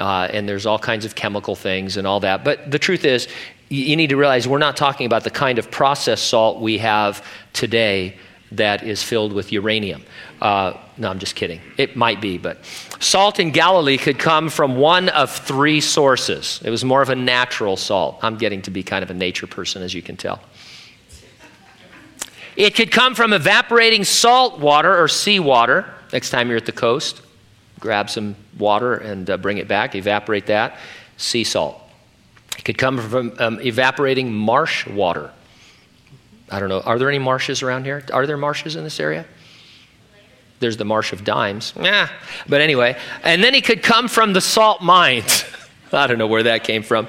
Uh, 0.00 0.28
and 0.32 0.48
there's 0.48 0.66
all 0.66 0.78
kinds 0.78 1.04
of 1.04 1.14
chemical 1.14 1.54
things 1.54 1.96
and 1.96 2.06
all 2.06 2.20
that. 2.20 2.42
But 2.42 2.70
the 2.70 2.78
truth 2.78 3.04
is, 3.04 3.28
you 3.68 3.94
need 3.94 4.08
to 4.08 4.16
realize 4.16 4.48
we're 4.48 4.58
not 4.58 4.76
talking 4.76 5.06
about 5.06 5.22
the 5.22 5.30
kind 5.30 5.58
of 5.58 5.70
processed 5.70 6.26
salt 6.26 6.60
we 6.60 6.78
have 6.78 7.24
today 7.52 8.16
that 8.52 8.82
is 8.82 9.02
filled 9.02 9.32
with 9.32 9.52
uranium. 9.52 10.02
Uh, 10.40 10.72
no, 10.96 11.08
I'm 11.08 11.20
just 11.20 11.36
kidding. 11.36 11.60
It 11.76 11.94
might 11.94 12.20
be, 12.20 12.36
but 12.36 12.64
salt 12.98 13.38
in 13.38 13.52
Galilee 13.52 13.96
could 13.96 14.18
come 14.18 14.48
from 14.48 14.76
one 14.76 15.08
of 15.10 15.30
three 15.30 15.80
sources. 15.80 16.60
It 16.64 16.70
was 16.70 16.84
more 16.84 17.00
of 17.00 17.10
a 17.10 17.14
natural 17.14 17.76
salt. 17.76 18.18
I'm 18.22 18.36
getting 18.36 18.60
to 18.62 18.70
be 18.70 18.82
kind 18.82 19.04
of 19.04 19.10
a 19.10 19.14
nature 19.14 19.46
person, 19.46 19.82
as 19.82 19.94
you 19.94 20.02
can 20.02 20.16
tell. 20.16 20.40
It 22.56 22.74
could 22.74 22.90
come 22.90 23.14
from 23.14 23.32
evaporating 23.32 24.02
salt 24.02 24.58
water 24.58 25.00
or 25.00 25.06
seawater. 25.06 25.86
Next 26.12 26.30
time 26.30 26.48
you're 26.48 26.56
at 26.56 26.66
the 26.66 26.72
coast, 26.72 27.22
grab 27.80 28.10
some 28.10 28.36
water 28.58 28.94
and 28.94 29.28
uh, 29.28 29.36
bring 29.36 29.58
it 29.58 29.66
back, 29.66 29.94
evaporate 29.94 30.46
that. 30.46 30.76
Sea 31.16 31.44
salt. 31.44 31.80
It 32.58 32.64
could 32.64 32.78
come 32.78 32.98
from 32.98 33.32
um, 33.38 33.60
evaporating 33.60 34.32
marsh 34.32 34.86
water. 34.86 35.30
I 36.50 36.60
don't 36.60 36.68
know. 36.68 36.80
Are 36.80 36.98
there 36.98 37.08
any 37.08 37.18
marshes 37.18 37.62
around 37.62 37.84
here? 37.84 38.04
Are 38.12 38.26
there 38.26 38.36
marshes 38.36 38.76
in 38.76 38.84
this 38.84 39.00
area? 39.00 39.24
There's 40.58 40.76
the 40.76 40.84
Marsh 40.84 41.12
of 41.12 41.24
Dimes. 41.24 41.72
Yeah. 41.80 42.08
But 42.46 42.60
anyway, 42.60 42.98
and 43.22 43.42
then 43.42 43.54
he 43.54 43.62
could 43.62 43.82
come 43.82 44.08
from 44.08 44.34
the 44.34 44.42
salt 44.42 44.82
mines. 44.82 45.44
I 45.92 46.06
don't 46.06 46.18
know 46.18 46.26
where 46.26 46.44
that 46.44 46.64
came 46.64 46.82
from. 46.82 47.08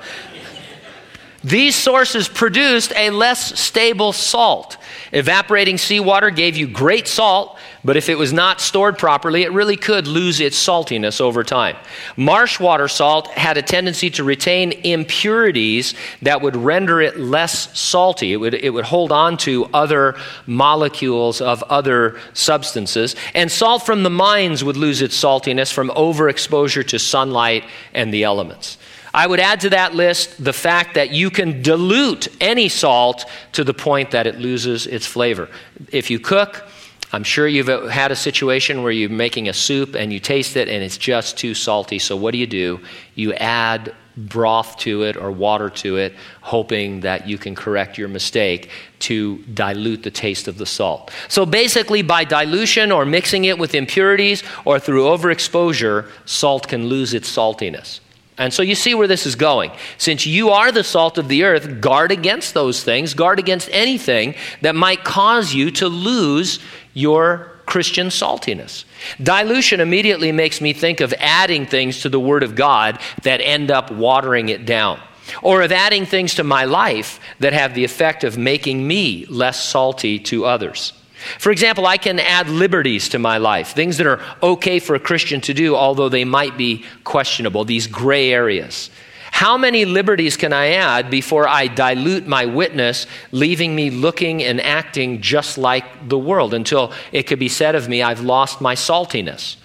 These 1.43 1.75
sources 1.75 2.29
produced 2.29 2.93
a 2.95 3.09
less 3.09 3.59
stable 3.59 4.13
salt. 4.13 4.77
Evaporating 5.11 5.77
seawater 5.77 6.29
gave 6.29 6.55
you 6.55 6.67
great 6.67 7.07
salt, 7.07 7.57
but 7.83 7.97
if 7.97 8.09
it 8.09 8.17
was 8.17 8.31
not 8.31 8.61
stored 8.61 8.97
properly, 8.97 9.43
it 9.43 9.51
really 9.51 9.77
could 9.77 10.07
lose 10.07 10.39
its 10.39 10.57
saltiness 10.57 11.19
over 11.19 11.43
time. 11.43 11.75
Marsh 12.15 12.59
water 12.59 12.87
salt 12.87 13.27
had 13.29 13.57
a 13.57 13.61
tendency 13.61 14.09
to 14.11 14.23
retain 14.23 14.71
impurities 14.83 15.95
that 16.21 16.41
would 16.41 16.55
render 16.55 17.01
it 17.01 17.19
less 17.19 17.77
salty. 17.79 18.33
It 18.33 18.37
would, 18.37 18.53
it 18.53 18.69
would 18.69 18.85
hold 18.85 19.11
on 19.11 19.37
to 19.37 19.65
other 19.73 20.15
molecules 20.45 21.41
of 21.41 21.63
other 21.63 22.19
substances. 22.33 23.15
And 23.33 23.51
salt 23.51 23.85
from 23.85 24.03
the 24.03 24.09
mines 24.09 24.63
would 24.63 24.77
lose 24.77 25.01
its 25.01 25.19
saltiness 25.19 25.73
from 25.73 25.89
overexposure 25.89 26.87
to 26.87 26.99
sunlight 26.99 27.65
and 27.93 28.13
the 28.13 28.23
elements. 28.23 28.77
I 29.13 29.27
would 29.27 29.39
add 29.39 29.61
to 29.61 29.71
that 29.71 29.93
list 29.93 30.41
the 30.41 30.53
fact 30.53 30.93
that 30.93 31.11
you 31.11 31.29
can 31.29 31.61
dilute 31.61 32.29
any 32.39 32.69
salt 32.69 33.25
to 33.53 33.63
the 33.63 33.73
point 33.73 34.11
that 34.11 34.25
it 34.25 34.39
loses 34.39 34.87
its 34.87 35.05
flavor. 35.05 35.49
If 35.91 36.09
you 36.09 36.19
cook, 36.19 36.65
I'm 37.13 37.23
sure 37.23 37.47
you've 37.47 37.67
had 37.89 38.11
a 38.11 38.15
situation 38.15 38.83
where 38.83 38.91
you're 38.91 39.09
making 39.09 39.49
a 39.49 39.53
soup 39.53 39.95
and 39.95 40.13
you 40.13 40.19
taste 40.19 40.55
it 40.55 40.69
and 40.69 40.83
it's 40.83 40.97
just 40.97 41.37
too 41.37 41.53
salty. 41.53 41.99
So, 41.99 42.15
what 42.15 42.31
do 42.31 42.37
you 42.37 42.47
do? 42.47 42.79
You 43.15 43.33
add 43.33 43.93
broth 44.15 44.77
to 44.77 45.03
it 45.03 45.15
or 45.15 45.31
water 45.31 45.69
to 45.69 45.97
it, 45.97 46.13
hoping 46.41 47.01
that 47.01 47.27
you 47.27 47.37
can 47.37 47.55
correct 47.55 47.97
your 47.97 48.07
mistake 48.07 48.69
to 48.99 49.37
dilute 49.53 50.03
the 50.03 50.11
taste 50.11 50.47
of 50.47 50.57
the 50.57 50.65
salt. 50.65 51.11
So, 51.27 51.45
basically, 51.45 52.01
by 52.01 52.23
dilution 52.23 52.91
or 52.91 53.05
mixing 53.05 53.45
it 53.45 53.57
with 53.57 53.75
impurities 53.75 54.43
or 54.63 54.79
through 54.79 55.03
overexposure, 55.03 56.09
salt 56.25 56.67
can 56.67 56.87
lose 56.87 57.13
its 57.13 57.29
saltiness. 57.29 57.99
And 58.37 58.51
so 58.51 58.63
you 58.63 58.73
see 58.73 58.95
where 58.95 59.07
this 59.07 59.27
is 59.27 59.35
going. 59.35 59.71
Since 59.99 60.25
you 60.25 60.49
are 60.49 60.71
the 60.71 60.83
salt 60.83 61.19
of 61.19 61.27
the 61.27 61.43
earth, 61.43 61.79
guard 61.79 62.11
against 62.11 62.55
those 62.55 62.83
things, 62.83 63.13
guard 63.13 63.37
against 63.37 63.69
anything 63.71 64.33
that 64.61 64.73
might 64.73 65.03
cause 65.03 65.53
you 65.53 65.69
to 65.71 65.87
lose 65.87 66.59
your 66.93 67.51
Christian 67.65 68.07
saltiness. 68.07 68.83
Dilution 69.21 69.79
immediately 69.79 70.31
makes 70.31 70.59
me 70.59 70.73
think 70.73 70.99
of 70.99 71.13
adding 71.19 71.65
things 71.65 72.01
to 72.01 72.09
the 72.09 72.19
Word 72.19 72.43
of 72.43 72.55
God 72.55 72.99
that 73.23 73.39
end 73.41 73.71
up 73.71 73.91
watering 73.91 74.49
it 74.49 74.65
down, 74.65 74.99
or 75.41 75.61
of 75.61 75.71
adding 75.71 76.05
things 76.05 76.35
to 76.35 76.43
my 76.43 76.65
life 76.65 77.19
that 77.39 77.53
have 77.53 77.73
the 77.73 77.85
effect 77.85 78.23
of 78.23 78.37
making 78.37 78.85
me 78.85 79.25
less 79.27 79.63
salty 79.63 80.19
to 80.19 80.45
others. 80.45 80.93
For 81.37 81.51
example, 81.51 81.85
I 81.85 81.97
can 81.97 82.19
add 82.19 82.49
liberties 82.49 83.09
to 83.09 83.19
my 83.19 83.37
life, 83.37 83.73
things 83.73 83.97
that 83.97 84.07
are 84.07 84.21
okay 84.41 84.79
for 84.79 84.95
a 84.95 84.99
Christian 84.99 85.39
to 85.41 85.53
do, 85.53 85.75
although 85.75 86.09
they 86.09 86.25
might 86.25 86.57
be 86.57 86.83
questionable, 87.03 87.63
these 87.63 87.87
gray 87.87 88.33
areas. 88.33 88.89
How 89.31 89.57
many 89.57 89.85
liberties 89.85 90.37
can 90.37 90.53
I 90.53 90.73
add 90.73 91.09
before 91.09 91.47
I 91.47 91.65
dilute 91.67 92.27
my 92.27 92.45
witness, 92.45 93.07
leaving 93.31 93.73
me 93.75 93.89
looking 93.89 94.43
and 94.43 94.61
acting 94.61 95.21
just 95.21 95.57
like 95.57 96.07
the 96.07 96.19
world 96.19 96.53
until 96.53 96.93
it 97.11 97.23
could 97.23 97.39
be 97.39 97.49
said 97.49 97.73
of 97.73 97.89
me, 97.89 98.03
I've 98.03 98.21
lost 98.21 98.61
my 98.61 98.75
saltiness? 98.75 99.55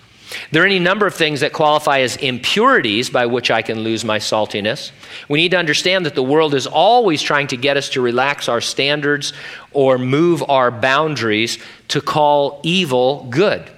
There 0.50 0.62
are 0.62 0.66
any 0.66 0.78
number 0.78 1.06
of 1.06 1.14
things 1.14 1.40
that 1.40 1.52
qualify 1.52 2.00
as 2.00 2.16
impurities 2.16 3.10
by 3.10 3.26
which 3.26 3.50
I 3.50 3.62
can 3.62 3.80
lose 3.80 4.04
my 4.04 4.18
saltiness. 4.18 4.90
We 5.28 5.38
need 5.38 5.50
to 5.50 5.58
understand 5.58 6.06
that 6.06 6.14
the 6.14 6.22
world 6.22 6.54
is 6.54 6.66
always 6.66 7.20
trying 7.20 7.48
to 7.48 7.56
get 7.56 7.76
us 7.76 7.90
to 7.90 8.00
relax 8.00 8.48
our 8.48 8.60
standards 8.60 9.32
or 9.72 9.98
move 9.98 10.42
our 10.48 10.70
boundaries 10.70 11.58
to 11.88 12.00
call 12.00 12.60
evil 12.62 13.26
good. 13.30 13.70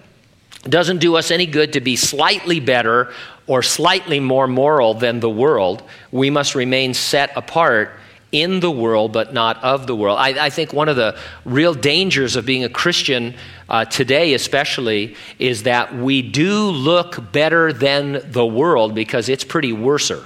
It 0.64 0.70
doesn't 0.70 0.98
do 0.98 1.16
us 1.16 1.30
any 1.30 1.46
good 1.46 1.72
to 1.74 1.80
be 1.80 1.96
slightly 1.96 2.60
better 2.60 3.12
or 3.48 3.62
slightly 3.62 4.20
more 4.20 4.46
moral 4.46 4.94
than 4.94 5.18
the 5.18 5.30
world. 5.30 5.82
We 6.12 6.30
must 6.30 6.54
remain 6.54 6.94
set 6.94 7.36
apart 7.36 7.90
in 8.30 8.60
the 8.60 8.70
world, 8.70 9.12
but 9.12 9.32
not 9.32 9.62
of 9.64 9.86
the 9.86 9.96
world. 9.96 10.18
I, 10.18 10.46
I 10.46 10.50
think 10.50 10.72
one 10.72 10.88
of 10.88 10.96
the 10.96 11.18
real 11.44 11.72
dangers 11.72 12.36
of 12.36 12.44
being 12.44 12.62
a 12.62 12.68
Christian 12.68 13.34
uh, 13.68 13.86
today, 13.86 14.34
especially, 14.34 15.16
is 15.38 15.62
that 15.62 15.96
we 15.96 16.20
do 16.20 16.64
look 16.70 17.32
better 17.32 17.72
than 17.72 18.20
the 18.30 18.44
world 18.44 18.94
because 18.94 19.30
it's 19.30 19.44
pretty 19.44 19.72
worser. 19.72 20.24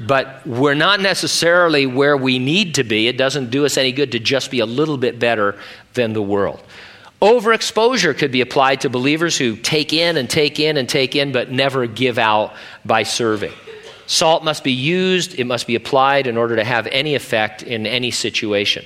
But 0.00 0.44
we're 0.46 0.74
not 0.74 1.00
necessarily 1.00 1.86
where 1.86 2.16
we 2.16 2.38
need 2.38 2.74
to 2.76 2.84
be. 2.84 3.06
It 3.06 3.16
doesn't 3.16 3.50
do 3.50 3.64
us 3.64 3.76
any 3.76 3.92
good 3.92 4.12
to 4.12 4.18
just 4.18 4.50
be 4.50 4.60
a 4.60 4.66
little 4.66 4.96
bit 4.96 5.18
better 5.18 5.56
than 5.94 6.14
the 6.14 6.22
world. 6.22 6.60
Overexposure 7.20 8.16
could 8.16 8.32
be 8.32 8.40
applied 8.40 8.80
to 8.80 8.90
believers 8.90 9.36
who 9.36 9.56
take 9.56 9.92
in 9.92 10.16
and 10.16 10.28
take 10.28 10.58
in 10.58 10.78
and 10.78 10.88
take 10.88 11.14
in, 11.14 11.32
but 11.32 11.50
never 11.50 11.86
give 11.86 12.18
out 12.18 12.54
by 12.84 13.02
serving. 13.02 13.52
Salt 14.06 14.42
must 14.42 14.64
be 14.64 14.72
used, 14.72 15.38
it 15.38 15.44
must 15.44 15.66
be 15.66 15.74
applied 15.74 16.26
in 16.26 16.36
order 16.36 16.56
to 16.56 16.64
have 16.64 16.86
any 16.88 17.14
effect 17.14 17.62
in 17.62 17.86
any 17.86 18.10
situation. 18.10 18.84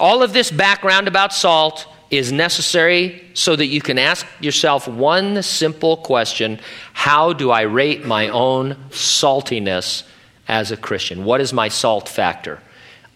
All 0.00 0.22
of 0.22 0.32
this 0.32 0.50
background 0.50 1.06
about 1.06 1.32
salt 1.32 1.86
is 2.10 2.32
necessary 2.32 3.22
so 3.34 3.54
that 3.54 3.66
you 3.66 3.80
can 3.80 3.98
ask 3.98 4.26
yourself 4.40 4.88
one 4.88 5.42
simple 5.42 5.98
question 5.98 6.58
How 6.94 7.32
do 7.32 7.50
I 7.50 7.62
rate 7.62 8.04
my 8.04 8.28
own 8.28 8.76
saltiness 8.90 10.04
as 10.48 10.72
a 10.72 10.76
Christian? 10.76 11.24
What 11.24 11.40
is 11.40 11.52
my 11.52 11.68
salt 11.68 12.08
factor? 12.08 12.60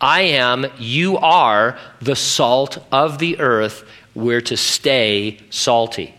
I 0.00 0.20
am, 0.20 0.66
you 0.78 1.18
are 1.18 1.76
the 2.00 2.14
salt 2.14 2.78
of 2.92 3.18
the 3.18 3.40
earth. 3.40 3.84
We're 4.18 4.40
to 4.42 4.56
stay 4.56 5.38
salty. 5.50 6.12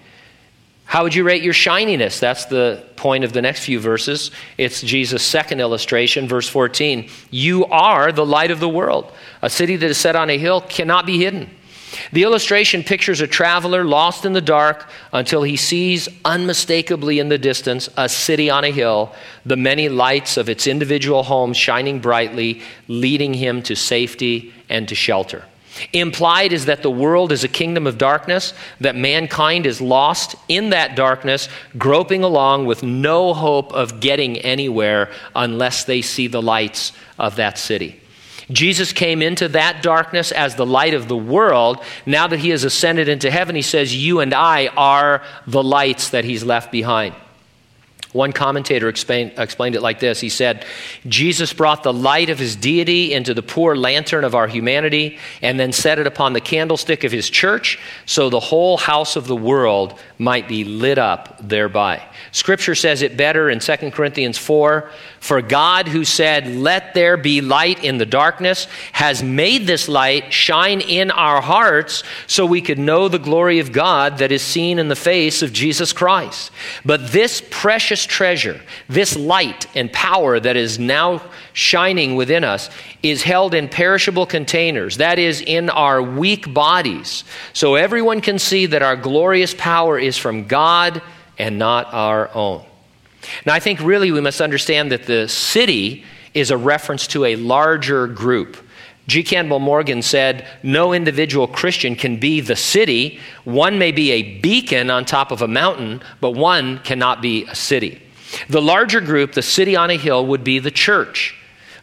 How 0.85 1.03
would 1.03 1.13
you 1.13 1.25
rate 1.25 1.43
your 1.43 1.53
shininess? 1.53 2.17
That's 2.17 2.45
the 2.45 2.81
point 2.95 3.25
of 3.25 3.33
the 3.33 3.41
next 3.41 3.65
few 3.65 3.77
verses. 3.77 4.31
It's 4.57 4.81
Jesus' 4.81 5.21
second 5.21 5.59
illustration, 5.59 6.25
verse 6.25 6.47
14. 6.47 7.09
You 7.29 7.65
are 7.65 8.13
the 8.13 8.25
light 8.25 8.51
of 8.51 8.61
the 8.61 8.69
world. 8.69 9.11
A 9.41 9.49
city 9.49 9.75
that 9.75 9.89
is 9.89 9.97
set 9.97 10.15
on 10.15 10.29
a 10.29 10.37
hill 10.37 10.61
cannot 10.61 11.05
be 11.05 11.17
hidden. 11.17 11.49
The 12.13 12.23
illustration 12.23 12.83
pictures 12.83 13.19
a 13.19 13.27
traveler 13.27 13.83
lost 13.83 14.23
in 14.23 14.31
the 14.31 14.39
dark 14.39 14.89
until 15.11 15.43
he 15.43 15.57
sees 15.57 16.07
unmistakably 16.23 17.19
in 17.19 17.27
the 17.27 17.37
distance 17.37 17.89
a 17.97 18.07
city 18.07 18.49
on 18.49 18.63
a 18.63 18.71
hill, 18.71 19.13
the 19.45 19.57
many 19.57 19.89
lights 19.89 20.37
of 20.37 20.47
its 20.47 20.67
individual 20.67 21.23
homes 21.23 21.57
shining 21.57 21.99
brightly, 21.99 22.61
leading 22.87 23.33
him 23.33 23.61
to 23.63 23.75
safety 23.75 24.53
and 24.69 24.87
to 24.87 24.95
shelter. 24.95 25.43
Implied 25.93 26.53
is 26.53 26.65
that 26.65 26.83
the 26.83 26.91
world 26.91 27.31
is 27.31 27.43
a 27.43 27.47
kingdom 27.47 27.87
of 27.87 27.97
darkness, 27.97 28.53
that 28.79 28.95
mankind 28.95 29.65
is 29.65 29.81
lost 29.81 30.35
in 30.47 30.71
that 30.71 30.95
darkness, 30.95 31.49
groping 31.77 32.23
along 32.23 32.65
with 32.65 32.83
no 32.83 33.33
hope 33.33 33.71
of 33.73 33.99
getting 33.99 34.37
anywhere 34.39 35.11
unless 35.35 35.83
they 35.83 36.01
see 36.01 36.27
the 36.27 36.41
lights 36.41 36.91
of 37.17 37.35
that 37.37 37.57
city. 37.57 37.99
Jesus 38.51 38.93
came 38.93 39.21
into 39.21 39.47
that 39.49 39.83
darkness 39.83 40.31
as 40.31 40.55
the 40.55 40.65
light 40.65 40.93
of 40.93 41.07
the 41.07 41.17
world. 41.17 41.83
Now 42.05 42.27
that 42.27 42.39
he 42.39 42.49
has 42.49 42.63
ascended 42.63 43.07
into 43.07 43.29
heaven, 43.29 43.55
he 43.55 43.61
says, 43.61 43.95
You 43.95 44.21
and 44.21 44.33
I 44.33 44.67
are 44.75 45.21
the 45.45 45.63
lights 45.63 46.09
that 46.09 46.25
he's 46.25 46.43
left 46.43 46.71
behind. 46.71 47.13
One 48.11 48.33
commentator 48.33 48.89
explained, 48.89 49.33
explained, 49.37 49.75
it 49.75 49.81
like 49.81 49.99
this 49.99 50.19
He 50.19 50.29
said, 50.29 50.65
Jesus 51.07 51.53
brought 51.53 51.83
the 51.83 51.93
light 51.93 52.31
of 52.31 52.39
his 52.39 52.55
deity 52.55 53.13
into 53.13 53.35
the 53.35 53.43
poor 53.43 53.75
lantern 53.75 54.23
of 54.23 54.33
our 54.33 54.47
humanity 54.47 55.19
and 55.43 55.59
then 55.59 55.71
set 55.71 55.99
it 55.99 56.07
upon 56.07 56.33
the 56.33 56.41
candlestick 56.41 57.03
of 57.03 57.11
his 57.11 57.29
church 57.29 57.77
so 58.07 58.29
the 58.29 58.39
whole 58.39 58.77
house 58.77 59.15
of 59.15 59.27
the 59.27 59.35
world 59.35 59.99
might 60.17 60.47
be 60.47 60.63
lit 60.63 60.97
up 60.97 61.37
thereby. 61.39 62.03
Scripture 62.31 62.75
says 62.75 63.03
it 63.03 63.15
better 63.15 63.49
in 63.49 63.59
2 63.59 63.91
Corinthians 63.91 64.37
4 64.37 64.89
For 65.19 65.41
God, 65.43 65.87
who 65.87 66.03
said, 66.03 66.47
Let 66.47 66.95
there 66.95 67.15
be 67.15 67.41
light 67.41 67.83
in 67.83 67.99
the 67.99 68.05
darkness, 68.07 68.65
has 68.91 69.21
made 69.21 69.67
this 69.67 69.87
light 69.87 70.33
shine 70.33 70.81
in 70.81 71.11
our 71.11 71.41
hearts 71.41 72.03
so 72.25 72.45
we 72.45 72.61
could 72.61 72.79
know 72.79 73.07
the 73.07 73.19
glory 73.19 73.59
of 73.59 73.71
God 73.71 74.17
that 74.17 74.31
is 74.31 74.41
seen 74.41 74.79
in 74.79 74.87
the 74.87 74.95
face 74.95 75.43
of 75.43 75.53
Jesus 75.53 75.93
Christ. 75.93 76.51
But 76.83 77.11
this 77.11 77.41
precious 77.49 77.98
treasure, 78.05 78.59
this 78.87 79.15
light 79.15 79.67
and 79.75 79.91
power 79.91 80.39
that 80.39 80.55
is 80.55 80.79
now 80.79 81.21
shining 81.53 82.15
within 82.15 82.43
us, 82.43 82.69
is 83.03 83.23
held 83.23 83.53
in 83.53 83.67
perishable 83.69 84.25
containers, 84.25 84.97
that 84.97 85.19
is, 85.19 85.41
in 85.41 85.69
our 85.69 86.01
weak 86.01 86.53
bodies, 86.53 87.23
so 87.53 87.75
everyone 87.75 88.21
can 88.21 88.39
see 88.39 88.65
that 88.65 88.81
our 88.81 88.95
glorious 88.95 89.53
power 89.57 89.97
is 89.97 90.17
from 90.17 90.47
God 90.47 91.01
and 91.37 91.57
not 91.57 91.93
our 91.93 92.29
own. 92.35 92.63
Now, 93.45 93.53
I 93.53 93.59
think 93.59 93.79
really 93.81 94.11
we 94.11 94.21
must 94.21 94.41
understand 94.41 94.91
that 94.91 95.05
the 95.05 95.27
city 95.27 96.03
is 96.33 96.51
a 96.51 96.57
reference 96.57 97.07
to 97.07 97.25
a 97.25 97.35
larger 97.35 98.07
group. 98.07 98.57
G. 99.09 99.23
Campbell 99.23 99.59
Morgan 99.59 100.01
said, 100.01 100.47
No 100.61 100.93
individual 100.93 101.47
Christian 101.47 101.95
can 101.95 102.17
be 102.17 102.41
the 102.41 102.55
city. 102.55 103.19
One 103.43 103.79
may 103.79 103.91
be 103.91 104.11
a 104.11 104.39
beacon 104.39 104.89
on 104.91 105.03
top 105.03 105.31
of 105.31 105.41
a 105.41 105.47
mountain, 105.47 106.01
but 106.21 106.31
one 106.31 106.77
cannot 106.79 107.21
be 107.21 107.45
a 107.45 107.55
city. 107.55 108.01
The 108.49 108.61
larger 108.61 109.01
group, 109.01 109.33
the 109.33 109.41
city 109.41 109.75
on 109.75 109.89
a 109.89 109.97
hill, 109.97 110.27
would 110.27 110.43
be 110.43 110.59
the 110.59 110.71
church. 110.71 111.35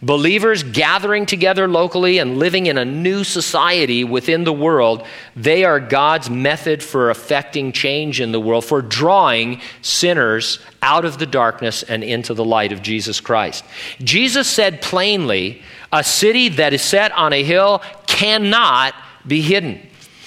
Believers 0.03 0.63
gathering 0.63 1.25
together 1.27 1.67
locally 1.67 2.19
and 2.19 2.39
living 2.39 2.67
in 2.67 2.77
a 2.77 2.85
new 2.85 3.25
society 3.25 4.05
within 4.05 4.45
the 4.45 4.53
world, 4.53 5.07
they 5.35 5.65
are 5.65 5.81
God's 5.81 6.29
method 6.29 6.83
for 6.83 7.11
effecting 7.11 7.73
change 7.73 8.21
in 8.21 8.31
the 8.31 8.39
world, 8.39 8.65
for 8.65 8.83
drawing 8.83 9.61
sinners 9.81 10.61
out 10.83 11.05
of 11.05 11.19
the 11.19 11.27
darkness 11.27 11.83
and 11.83 12.05
into 12.05 12.35
the 12.35 12.45
light 12.45 12.73
of 12.73 12.83
Jesus 12.83 13.21
Christ. 13.21 13.65
Jesus 14.01 14.47
said 14.49 14.83
plainly, 14.83 15.63
a 15.93 16.05
city 16.05 16.49
that 16.51 16.73
is 16.73 16.83
set 16.83 17.13
on 17.13 17.33
a 17.33 17.43
hill 17.43 17.83
cannot 18.07 18.95
be 19.27 19.41
hidden. 19.41 19.81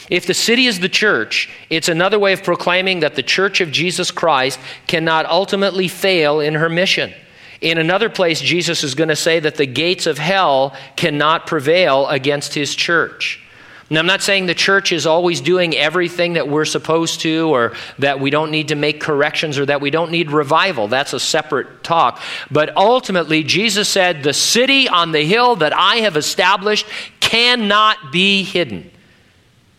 If 0.10 0.26
the 0.26 0.34
city 0.34 0.65
is 0.65 0.80
the 0.80 0.89
church, 0.89 1.50
it's 1.69 1.88
another 1.88 2.17
way 2.17 2.34
of 2.34 2.43
proclaiming 2.43 3.02
that 3.02 3.15
the 3.15 3.24
church 3.24 3.62
of 3.62 3.72
Jesus 3.72 4.10
Christ 4.10 4.60
cannot 4.88 5.26
ultimately 5.28 5.88
fail 5.88 6.39
in 6.39 6.56
her 6.56 6.69
mission. 6.69 7.13
In 7.62 7.78
another 7.78 8.10
place, 8.10 8.39
Jesus 8.39 8.84
is 8.84 8.95
going 8.95 9.10
to 9.10 9.15
say 9.15 9.39
that 9.39 9.56
the 9.56 9.65
gates 9.65 10.08
of 10.08 10.17
hell 10.17 10.76
cannot 10.95 11.45
prevail 11.45 12.08
against 12.08 12.54
his 12.54 12.74
church. 12.74 13.43
Now, 13.91 14.02
I'm 14.02 14.06
not 14.06 14.21
saying 14.21 14.45
the 14.45 14.54
church 14.54 14.91
is 14.91 15.08
always 15.08 15.41
doing 15.41 15.75
everything 15.75 16.34
that 16.34 16.47
we're 16.47 16.65
supposed 16.65 17.21
to, 17.21 17.49
or 17.49 17.73
that 17.97 18.19
we 18.19 18.30
don't 18.30 18.52
need 18.52 18.67
to 18.67 18.75
make 18.75 18.99
corrections, 19.02 19.58
or 19.58 19.65
that 19.65 19.82
we 19.82 19.89
don't 19.89 20.12
need 20.12 20.32
revival. 20.32 20.88
That's 20.88 21.13
a 21.13 21.19
separate 21.19 21.84
talk. 21.84 22.21
But 22.52 22.75
ultimately, 22.78 23.43
Jesus 23.43 23.89
said, 23.89 24.21
The 24.21 24.34
city 24.34 24.88
on 24.88 25.12
the 25.12 25.23
hill 25.23 25.56
that 25.58 25.73
I 25.73 25.97
have 25.97 26.17
established 26.17 26.86
cannot 27.19 28.12
be 28.12 28.43
hidden. 28.43 28.91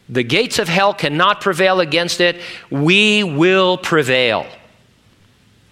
The 0.09 0.25
gates 0.25 0.59
of 0.59 0.69
hell 0.69 0.93
cannot 0.93 1.41
prevail 1.41 1.79
against 1.79 2.21
it. 2.21 2.41
We 2.69 3.23
will 3.23 3.79
prevail. 3.79 4.45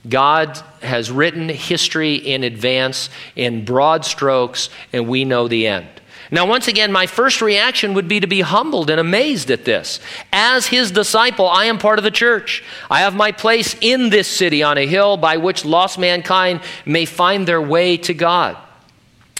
God 0.08 0.56
has 0.80 1.10
written 1.10 1.48
history 1.48 2.14
in 2.14 2.44
advance 2.44 3.10
in 3.34 3.64
broad 3.64 4.04
strokes, 4.04 4.70
and 4.92 5.08
we 5.08 5.24
know 5.24 5.48
the 5.48 5.66
end. 5.66 5.88
Now, 6.30 6.46
once 6.46 6.68
again, 6.68 6.92
my 6.92 7.06
first 7.06 7.40
reaction 7.40 7.94
would 7.94 8.06
be 8.06 8.20
to 8.20 8.26
be 8.26 8.42
humbled 8.42 8.90
and 8.90 9.00
amazed 9.00 9.50
at 9.50 9.64
this. 9.64 9.98
As 10.32 10.66
his 10.66 10.90
disciple, 10.90 11.48
I 11.48 11.66
am 11.66 11.78
part 11.78 11.98
of 11.98 12.04
the 12.04 12.10
church. 12.10 12.62
I 12.90 13.00
have 13.00 13.14
my 13.14 13.32
place 13.32 13.74
in 13.80 14.10
this 14.10 14.28
city 14.28 14.62
on 14.62 14.76
a 14.76 14.86
hill 14.86 15.16
by 15.16 15.38
which 15.38 15.64
lost 15.64 15.98
mankind 15.98 16.60
may 16.84 17.06
find 17.06 17.48
their 17.48 17.62
way 17.62 17.96
to 17.98 18.12
God. 18.12 18.58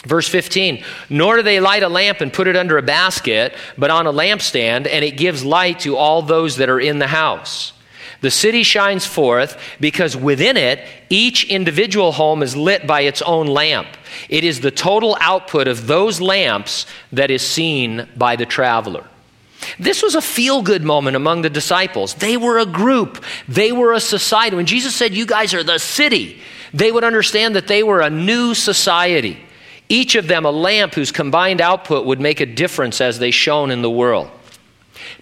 Verse 0.05 0.29
15, 0.29 0.83
nor 1.09 1.35
do 1.35 1.41
they 1.43 1.59
light 1.59 1.83
a 1.83 1.89
lamp 1.89 2.21
and 2.21 2.31
put 2.31 2.47
it 2.47 2.55
under 2.55 2.77
a 2.77 2.81
basket, 2.81 3.53
but 3.77 3.91
on 3.91 4.07
a 4.07 4.13
lampstand, 4.13 4.87
and 4.87 5.03
it 5.03 5.17
gives 5.17 5.43
light 5.43 5.81
to 5.81 5.97
all 5.97 6.21
those 6.21 6.55
that 6.55 6.69
are 6.69 6.79
in 6.79 6.99
the 6.99 7.07
house. 7.07 7.73
The 8.21 8.31
city 8.31 8.63
shines 8.63 9.05
forth 9.05 9.61
because 9.79 10.15
within 10.15 10.57
it, 10.57 10.85
each 11.09 11.45
individual 11.45 12.13
home 12.13 12.43
is 12.43 12.55
lit 12.55 12.87
by 12.87 13.01
its 13.01 13.21
own 13.21 13.47
lamp. 13.47 13.87
It 14.29 14.43
is 14.43 14.59
the 14.59 14.71
total 14.71 15.17
output 15.19 15.67
of 15.67 15.87
those 15.87 16.21
lamps 16.21 16.85
that 17.11 17.31
is 17.31 17.41
seen 17.41 18.07
by 18.15 18.35
the 18.35 18.45
traveler. 18.45 19.05
This 19.77 20.01
was 20.01 20.15
a 20.15 20.21
feel 20.21 20.61
good 20.61 20.83
moment 20.83 21.15
among 21.15 21.41
the 21.41 21.49
disciples. 21.49 22.13
They 22.15 22.37
were 22.37 22.59
a 22.59 22.65
group, 22.65 23.23
they 23.47 23.71
were 23.71 23.93
a 23.93 23.99
society. 23.99 24.55
When 24.55 24.65
Jesus 24.65 24.95
said, 24.95 25.13
You 25.13 25.25
guys 25.25 25.53
are 25.53 25.63
the 25.63 25.77
city, 25.77 26.39
they 26.73 26.91
would 26.91 27.03
understand 27.03 27.55
that 27.55 27.67
they 27.67 27.83
were 27.83 28.01
a 28.01 28.09
new 28.09 28.53
society. 28.53 29.37
Each 29.89 30.15
of 30.15 30.27
them 30.27 30.45
a 30.45 30.51
lamp 30.51 30.93
whose 30.93 31.11
combined 31.11 31.61
output 31.61 32.05
would 32.05 32.19
make 32.19 32.39
a 32.39 32.45
difference 32.45 33.01
as 33.01 33.19
they 33.19 33.31
shone 33.31 33.71
in 33.71 33.81
the 33.81 33.89
world. 33.89 34.29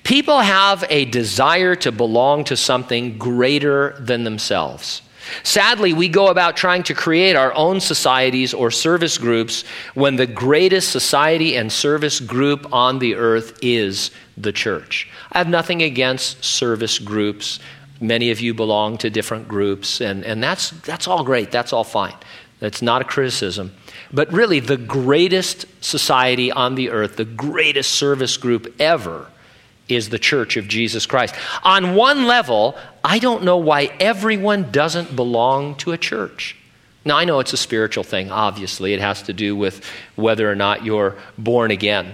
People 0.04 0.40
have 0.40 0.84
a 0.90 1.06
desire 1.06 1.76
to 1.76 1.92
belong 1.92 2.44
to 2.46 2.58
something 2.58 3.18
greater 3.18 3.96
than 4.00 4.24
themselves. 4.24 5.02
Sadly, 5.44 5.94
we 5.94 6.10
go 6.10 6.28
about 6.28 6.58
trying 6.58 6.84
to 6.84 6.94
create 6.94 7.36
our 7.36 7.54
own 7.54 7.80
societies 7.80 8.54
or 8.54 8.72
service 8.72 9.18
groups 9.18 9.64
when 9.94 10.16
the 10.16 10.28
greatest 10.28 10.92
society 10.92 11.56
and 11.56 11.72
service 11.72 12.20
group 12.20 12.72
on 12.74 13.00
the 13.00 13.16
earth 13.16 13.58
is 13.62 14.12
the 14.38 14.52
church. 14.52 15.10
I 15.32 15.38
have 15.38 15.50
nothing 15.50 15.82
against 15.82 16.44
service 16.44 17.00
groups. 17.00 17.60
Many 18.00 18.32
of 18.32 18.40
you 18.40 18.54
belong 18.54 18.98
to 19.00 19.10
different 19.10 19.48
groups, 19.48 20.02
and, 20.02 20.24
and 20.24 20.44
that's, 20.44 20.70
that's 20.70 21.08
all 21.08 21.24
great. 21.24 21.52
That's 21.52 21.74
all 21.74 21.84
fine. 21.84 22.16
That's 22.60 22.82
not 22.82 23.02
a 23.02 23.06
criticism. 23.06 23.74
But 24.12 24.32
really, 24.32 24.60
the 24.60 24.78
greatest 24.78 25.66
society 25.84 26.52
on 26.52 26.76
the 26.76 26.90
earth, 26.90 27.18
the 27.18 27.26
greatest 27.26 27.92
service 27.92 28.38
group 28.38 28.74
ever, 28.80 29.28
is 29.88 30.10
the 30.10 30.20
church 30.20 30.58
of 30.58 30.68
Jesus 30.68 31.06
Christ. 31.06 31.36
On 31.64 31.96
one 31.96 32.26
level, 32.26 32.78
I 33.04 33.20
don't 33.20 33.44
know 33.44 33.58
why 33.58 33.86
everyone 34.00 34.72
doesn't 34.72 35.16
belong 35.16 35.76
to 35.76 35.92
a 35.92 35.98
church. 35.98 36.56
Now, 37.06 37.18
I 37.18 37.24
know 37.24 37.40
it's 37.40 37.54
a 37.54 37.58
spiritual 37.58 38.04
thing, 38.04 38.32
obviously. 38.32 38.94
It 38.94 39.00
has 39.00 39.22
to 39.24 39.34
do 39.34 39.56
with 39.56 39.86
whether 40.16 40.52
or 40.52 40.56
not 40.56 40.84
you're 40.84 41.16
born 41.38 41.72
again. 41.72 42.14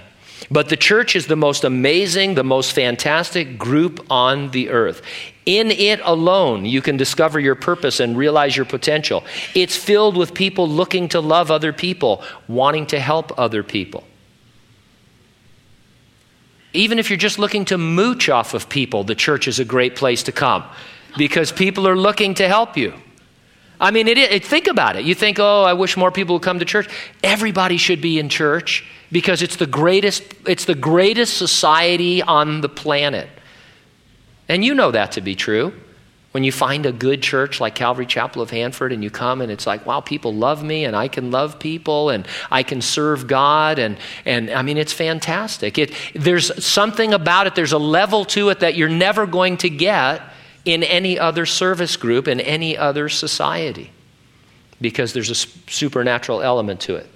But 0.51 0.69
the 0.69 0.77
church 0.77 1.15
is 1.15 1.25
the 1.25 1.35
most 1.35 1.63
amazing, 1.63 2.35
the 2.35 2.43
most 2.43 2.73
fantastic 2.73 3.57
group 3.57 4.05
on 4.11 4.51
the 4.51 4.69
earth. 4.69 5.01
In 5.45 5.71
it 5.71 5.99
alone, 6.03 6.65
you 6.65 6.81
can 6.81 6.95
discover 6.95 7.39
your 7.39 7.55
purpose 7.55 7.99
and 7.99 8.15
realize 8.15 8.55
your 8.55 8.65
potential. 8.65 9.23
It's 9.55 9.75
filled 9.75 10.15
with 10.15 10.33
people 10.33 10.69
looking 10.69 11.09
to 11.09 11.19
love 11.19 11.49
other 11.49 11.73
people, 11.73 12.23
wanting 12.47 12.85
to 12.87 12.99
help 12.99 13.37
other 13.39 13.63
people. 13.63 14.03
Even 16.73 16.99
if 16.99 17.09
you're 17.09 17.17
just 17.17 17.39
looking 17.39 17.65
to 17.65 17.77
mooch 17.77 18.29
off 18.29 18.53
of 18.53 18.67
people, 18.67 19.03
the 19.03 19.15
church 19.15 19.47
is 19.47 19.59
a 19.59 19.65
great 19.65 19.95
place 19.95 20.23
to 20.23 20.31
come 20.31 20.63
because 21.17 21.51
people 21.51 21.87
are 21.87 21.95
looking 21.95 22.33
to 22.35 22.47
help 22.47 22.75
you. 22.75 22.93
I 23.79 23.91
mean, 23.91 24.07
it, 24.07 24.17
it, 24.17 24.45
think 24.45 24.67
about 24.67 24.95
it. 24.95 25.03
You 25.03 25.13
think, 25.13 25.39
oh, 25.39 25.63
I 25.63 25.73
wish 25.73 25.97
more 25.97 26.11
people 26.11 26.35
would 26.35 26.41
come 26.41 26.59
to 26.59 26.65
church. 26.65 26.87
Everybody 27.23 27.77
should 27.77 28.01
be 28.01 28.17
in 28.17 28.29
church 28.29 28.85
because 29.11 29.41
it's 29.41 29.57
the 29.57 29.67
greatest, 29.67 30.23
it's 30.47 30.65
the 30.65 30.75
greatest 30.75 31.37
society 31.37 32.21
on 32.21 32.61
the 32.61 32.69
planet. 32.69 33.27
And 34.47 34.63
you 34.63 34.73
know 34.73 34.91
that 34.91 35.11
to 35.13 35.21
be 35.21 35.35
true. 35.35 35.73
When 36.33 36.43
you 36.43 36.51
find 36.51 36.87
a 36.87 36.91
good 36.91 37.21
church 37.21 37.61
like 37.61 37.75
Calvary 37.75 38.07
Chapel 38.07 38.41
of 38.41 38.49
Hanford 38.49 38.91
and 38.91 39.03
you 39.03 39.11
come 39.11 39.39
and 39.39 39.51
it's 39.51 39.67
like, 39.67 39.85
wow, 39.85 40.01
people 40.01 40.33
love 40.33 40.63
me 40.63 40.83
and 40.83 40.95
I 40.95 41.07
can 41.07 41.29
love 41.29 41.59
people 41.59 42.09
and 42.09 42.27
I 42.49 42.63
can 42.63 42.81
serve 42.81 43.27
God 43.27 43.77
and, 43.77 43.97
and 44.25 44.49
I 44.49 44.63
mean, 44.63 44.77
it's 44.77 44.93
fantastic. 44.93 45.77
It, 45.77 45.93
there's 46.15 46.63
something 46.63 47.13
about 47.13 47.45
it, 47.45 47.53
there's 47.53 47.71
a 47.71 47.77
level 47.77 48.25
to 48.25 48.49
it 48.49 48.61
that 48.61 48.75
you're 48.75 48.89
never 48.89 49.27
going 49.27 49.57
to 49.57 49.69
get 49.69 50.23
in 50.65 50.81
any 50.81 51.19
other 51.19 51.45
service 51.45 51.97
group, 51.97 52.27
in 52.27 52.39
any 52.39 52.75
other 52.75 53.09
society, 53.09 53.91
because 54.81 55.13
there's 55.13 55.29
a 55.29 55.35
supernatural 55.35 56.41
element 56.41 56.79
to 56.81 56.95
it. 56.95 57.07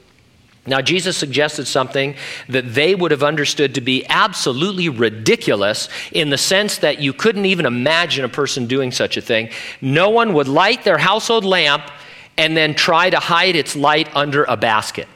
Now, 0.68 0.82
Jesus 0.82 1.16
suggested 1.16 1.66
something 1.66 2.16
that 2.50 2.74
they 2.74 2.94
would 2.94 3.12
have 3.12 3.24
understood 3.24 3.76
to 3.76 3.82
be 3.82 4.06
absolutely 4.08 4.90
ridiculous 4.90 5.88
in 6.12 6.30
the 6.30 6.38
sense 6.38 6.80
that 6.80 7.00
you 7.00 7.14
couldn't 7.14 7.46
even 7.46 7.66
imagine 7.66 8.26
a 8.26 8.30
person 8.30 8.68
doing 8.68 8.92
such 8.92 9.16
a 9.16 9.22
thing. 9.22 9.50
No 9.80 10.10
one 10.10 10.34
would 10.34 10.50
light 10.50 10.84
their 10.84 10.98
household 10.98 11.46
lamp 11.46 11.90
and 12.38 12.56
then 12.56 12.76
try 12.76 13.10
to 13.10 13.18
hide 13.18 13.56
its 13.56 13.76
light 13.76 14.14
under 14.14 14.44
a 14.44 14.58
basket. 14.58 15.08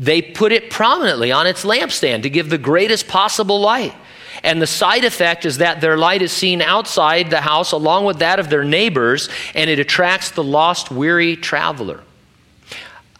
They 0.00 0.20
put 0.20 0.50
it 0.50 0.70
prominently 0.70 1.30
on 1.30 1.46
its 1.46 1.64
lampstand 1.64 2.22
to 2.22 2.30
give 2.30 2.50
the 2.50 2.58
greatest 2.58 3.06
possible 3.06 3.60
light. 3.60 3.94
And 4.42 4.60
the 4.60 4.66
side 4.66 5.04
effect 5.04 5.44
is 5.44 5.58
that 5.58 5.80
their 5.80 5.96
light 5.96 6.22
is 6.22 6.32
seen 6.32 6.62
outside 6.62 7.30
the 7.30 7.40
house 7.40 7.72
along 7.72 8.04
with 8.04 8.18
that 8.18 8.40
of 8.40 8.48
their 8.48 8.64
neighbors, 8.64 9.28
and 9.54 9.68
it 9.68 9.78
attracts 9.78 10.30
the 10.30 10.42
lost, 10.42 10.90
weary 10.90 11.36
traveler. 11.36 12.00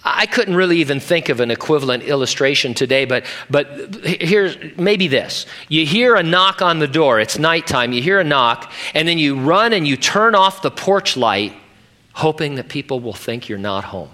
I 0.03 0.25
couldn't 0.27 0.55
really 0.55 0.79
even 0.79 0.99
think 0.99 1.29
of 1.29 1.41
an 1.41 1.51
equivalent 1.51 2.05
illustration 2.05 2.73
today, 2.73 3.05
but, 3.05 3.25
but 3.51 3.67
here's 4.05 4.57
maybe 4.79 5.09
this. 5.09 5.45
You 5.69 5.85
hear 5.85 6.17
a 6.17 6.23
knock 6.23 6.63
on 6.63 6.79
the 6.79 6.89
door, 6.89 7.21
it's 7.21 7.39
nighttime, 7.39 7.93
you 7.93 8.01
hear 8.01 8.19
a 8.19 8.25
knock, 8.25 8.73
and 8.95 9.07
then 9.07 9.19
you 9.19 9.39
run 9.39 9.75
and 9.75 9.87
you 9.87 9.99
turn 9.99 10.35
off 10.35 10.63
the 10.63 10.71
porch 10.71 11.19
light, 11.19 11.53
hoping 12.15 12.55
that 12.55 12.69
people 12.69 13.01
will 13.01 13.13
think 13.13 13.49
you're 13.49 13.59
not 13.59 13.85
home. 13.85 14.11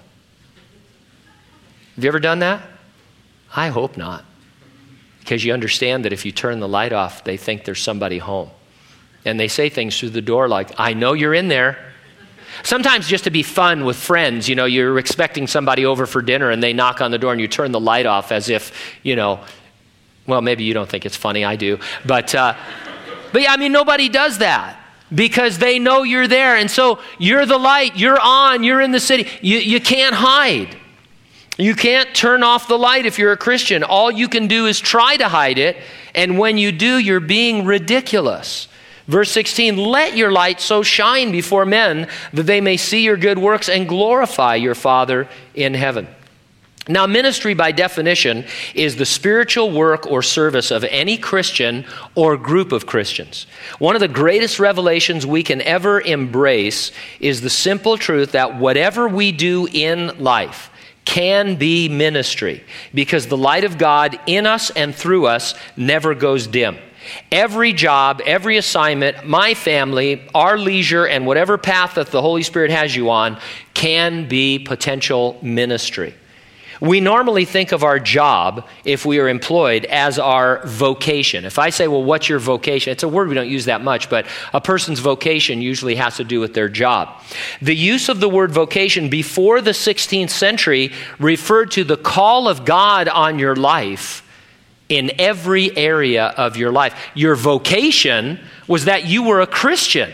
Have 1.95 2.03
you 2.05 2.09
ever 2.09 2.21
done 2.21 2.41
that? 2.41 2.63
I 3.55 3.69
hope 3.69 3.97
not. 3.97 4.25
Because 5.21 5.45
you 5.45 5.53
understand 5.53 6.05
that 6.05 6.13
if 6.13 6.27
you 6.27 6.33
turn 6.33 6.61
the 6.61 6.69
light 6.69 6.93
off, 6.93 7.25
they 7.25 7.37
think 7.37 7.65
there's 7.65 7.83
somebody 7.83 8.19
home. 8.19 8.51
And 9.25 9.41
they 9.41 9.49
say 9.49 9.69
things 9.69 9.99
through 9.99 10.11
the 10.11 10.23
door 10.23 10.49
like, 10.49 10.71
I 10.79 10.95
know 10.95 11.15
you're 11.15 11.35
in 11.35 11.49
there. 11.49 11.93
Sometimes 12.63 13.09
just 13.09 13.25
to 13.25 13.31
be 13.31 13.43
fun 13.43 13.85
with 13.85 13.97
friends, 13.97 14.49
you 14.49 14.55
know, 14.55 14.65
you're 14.65 14.99
expecting 14.99 15.47
somebody 15.47 15.85
over 15.85 16.07
for 16.07 16.23
dinner 16.23 16.51
and 16.51 16.63
they 16.63 16.73
knock 16.73 17.01
on 17.01 17.11
the 17.11 17.19
door 17.19 17.33
and 17.33 17.41
you 17.41 17.49
turn 17.49 17.73
the 17.73 17.81
light 17.81 18.07
off 18.07 18.33
as 18.33 18.49
if, 18.49 18.73
you 19.03 19.17
know, 19.17 19.41
well, 20.27 20.43
maybe 20.43 20.65
you 20.65 20.75
don't 20.75 20.89
think 20.89 21.07
it's 21.07 21.17
funny, 21.17 21.45
I 21.45 21.57
do. 21.57 21.79
But, 22.05 22.35
uh, 22.35 22.57
but 23.33 23.43
yeah, 23.43 23.53
I 23.53 23.57
mean, 23.57 23.73
nobody 23.73 24.09
does 24.09 24.39
that 24.39 24.81
because 25.15 25.59
they 25.59 25.79
know 25.79 26.03
you're 26.03 26.27
there. 26.29 26.57
And 26.57 26.71
so 26.71 26.99
you're 27.19 27.47
the 27.47 27.59
light, 27.59 27.97
you're 27.97 28.19
on, 28.21 28.63
you're 28.63 28.81
in 28.81 28.91
the 28.91 29.01
city. 29.01 29.29
You, 29.41 29.59
you 29.59 29.81
can't 29.81 30.15
hide. 30.15 30.77
You 31.59 31.75
can't 31.75 32.15
turn 32.15 32.43
off 32.43 32.69
the 32.69 32.79
light 32.79 33.07
if 33.07 33.19
you're 33.19 33.33
a 33.33 33.37
Christian. 33.37 33.83
All 33.83 34.11
you 34.11 34.29
can 34.29 34.47
do 34.47 34.67
is 34.67 34.79
try 34.79 35.17
to 35.17 35.29
hide 35.29 35.59
it. 35.59 35.77
And 36.15 36.39
when 36.39 36.59
you 36.59 36.73
do, 36.73 36.99
you're 36.99 37.21
being 37.21 37.65
ridiculous. 37.65 38.69
Verse 39.07 39.31
16, 39.31 39.77
let 39.77 40.17
your 40.17 40.33
light 40.33 40.61
so 40.61 40.83
shine 40.83 41.31
before 41.31 41.65
men 41.65 42.09
that 42.33 42.45
they 42.45 42.61
may 42.61 42.77
see 42.77 43.03
your 43.03 43.17
good 43.17 43.39
works 43.39 43.69
and 43.69 43.89
glorify 43.89 44.57
your 44.57 44.75
Father 44.75 45.29
in 45.55 45.75
heaven. 45.75 46.09
Now, 46.89 47.07
ministry 47.07 47.55
by 47.55 47.73
definition 47.73 48.45
is 48.75 48.95
the 48.95 49.07
spiritual 49.07 49.73
work 49.73 50.07
or 50.07 50.23
service 50.23 50.71
of 50.71 50.85
any 50.85 51.19
Christian 51.19 51.85
or 52.15 52.37
group 52.37 52.71
of 52.71 52.87
Christians. 52.87 53.47
One 53.81 53.97
of 53.97 54.01
the 54.01 54.09
greatest 54.09 54.61
revelations 54.61 55.27
we 55.27 55.43
can 55.43 55.61
ever 55.63 56.01
embrace 56.01 56.93
is 57.19 57.41
the 57.41 57.51
simple 57.51 57.99
truth 57.99 58.33
that 58.33 58.57
whatever 58.59 59.09
we 59.09 59.33
do 59.33 59.67
in 59.73 60.17
life, 60.23 60.71
can 61.07 61.55
be 61.55 61.89
ministry 61.89 62.63
because 62.93 63.29
the 63.29 63.37
light 63.37 63.65
of 63.65 63.79
God 63.79 64.19
in 64.27 64.45
us 64.45 64.71
and 64.71 64.95
through 64.95 65.27
us 65.27 65.55
never 65.77 66.15
goes 66.15 66.47
dim. 66.47 66.77
Every 67.31 67.73
job, 67.73 68.21
every 68.25 68.57
assignment, 68.57 69.27
my 69.27 69.55
family, 69.55 70.23
our 70.35 70.59
leisure, 70.59 71.07
and 71.07 71.27
whatever 71.27 71.59
path 71.59 71.95
that 71.95 72.09
the 72.09 72.23
Holy 72.23 72.43
Spirit 72.43 72.71
has 72.71 72.95
you 72.95 73.11
on 73.11 73.39
can 73.75 74.29
be 74.29 74.59
potential 74.59 75.39
ministry. 75.43 76.15
We 76.81 77.01
normally 77.01 77.45
think 77.45 77.73
of 77.73 77.85
our 77.85 77.99
job, 77.99 78.67
if 78.85 79.07
we 79.07 79.19
are 79.19 79.29
employed, 79.29 79.87
as 79.87 80.19
our 80.19 80.65
vocation. 80.67 81.45
If 81.45 81.59
I 81.59 81.71
say, 81.71 81.89
well, 81.89 82.05
what's 82.05 82.29
your 82.29 82.39
vocation? 82.39 82.93
It's 82.93 83.03
a 83.03 83.09
word 83.09 83.29
we 83.29 83.35
don't 83.35 83.49
use 83.49 83.65
that 83.65 83.83
much, 83.83 84.11
but 84.11 84.27
a 84.53 84.61
person's 84.61 84.99
vocation 84.99 85.63
usually 85.63 85.95
has 85.95 86.17
to 86.19 86.25
do 86.25 86.39
with 86.39 86.55
their 86.55 86.69
job. 86.69 87.23
The 87.63 87.75
use 87.75 88.09
of 88.09 88.21
the 88.21 88.29
word 88.29 88.53
vocation 88.53 89.09
before 89.09 89.61
the 89.61 89.71
16th 89.71 90.31
century 90.31 90.93
referred 91.19 91.71
to 91.73 91.85
the 91.85 91.97
call 91.97 92.49
of 92.49 92.65
God 92.65 93.09
on 93.09 93.39
your 93.39 93.57
life 93.57 94.23
in 94.89 95.13
every 95.19 95.77
area 95.77 96.27
of 96.37 96.57
your 96.57 96.71
life. 96.71 96.95
Your 97.15 97.35
vocation 97.35 98.41
was 98.69 98.85
that 98.85 99.07
you 99.07 99.23
were 99.25 99.41
a 99.41 99.47
Christian 99.47 100.13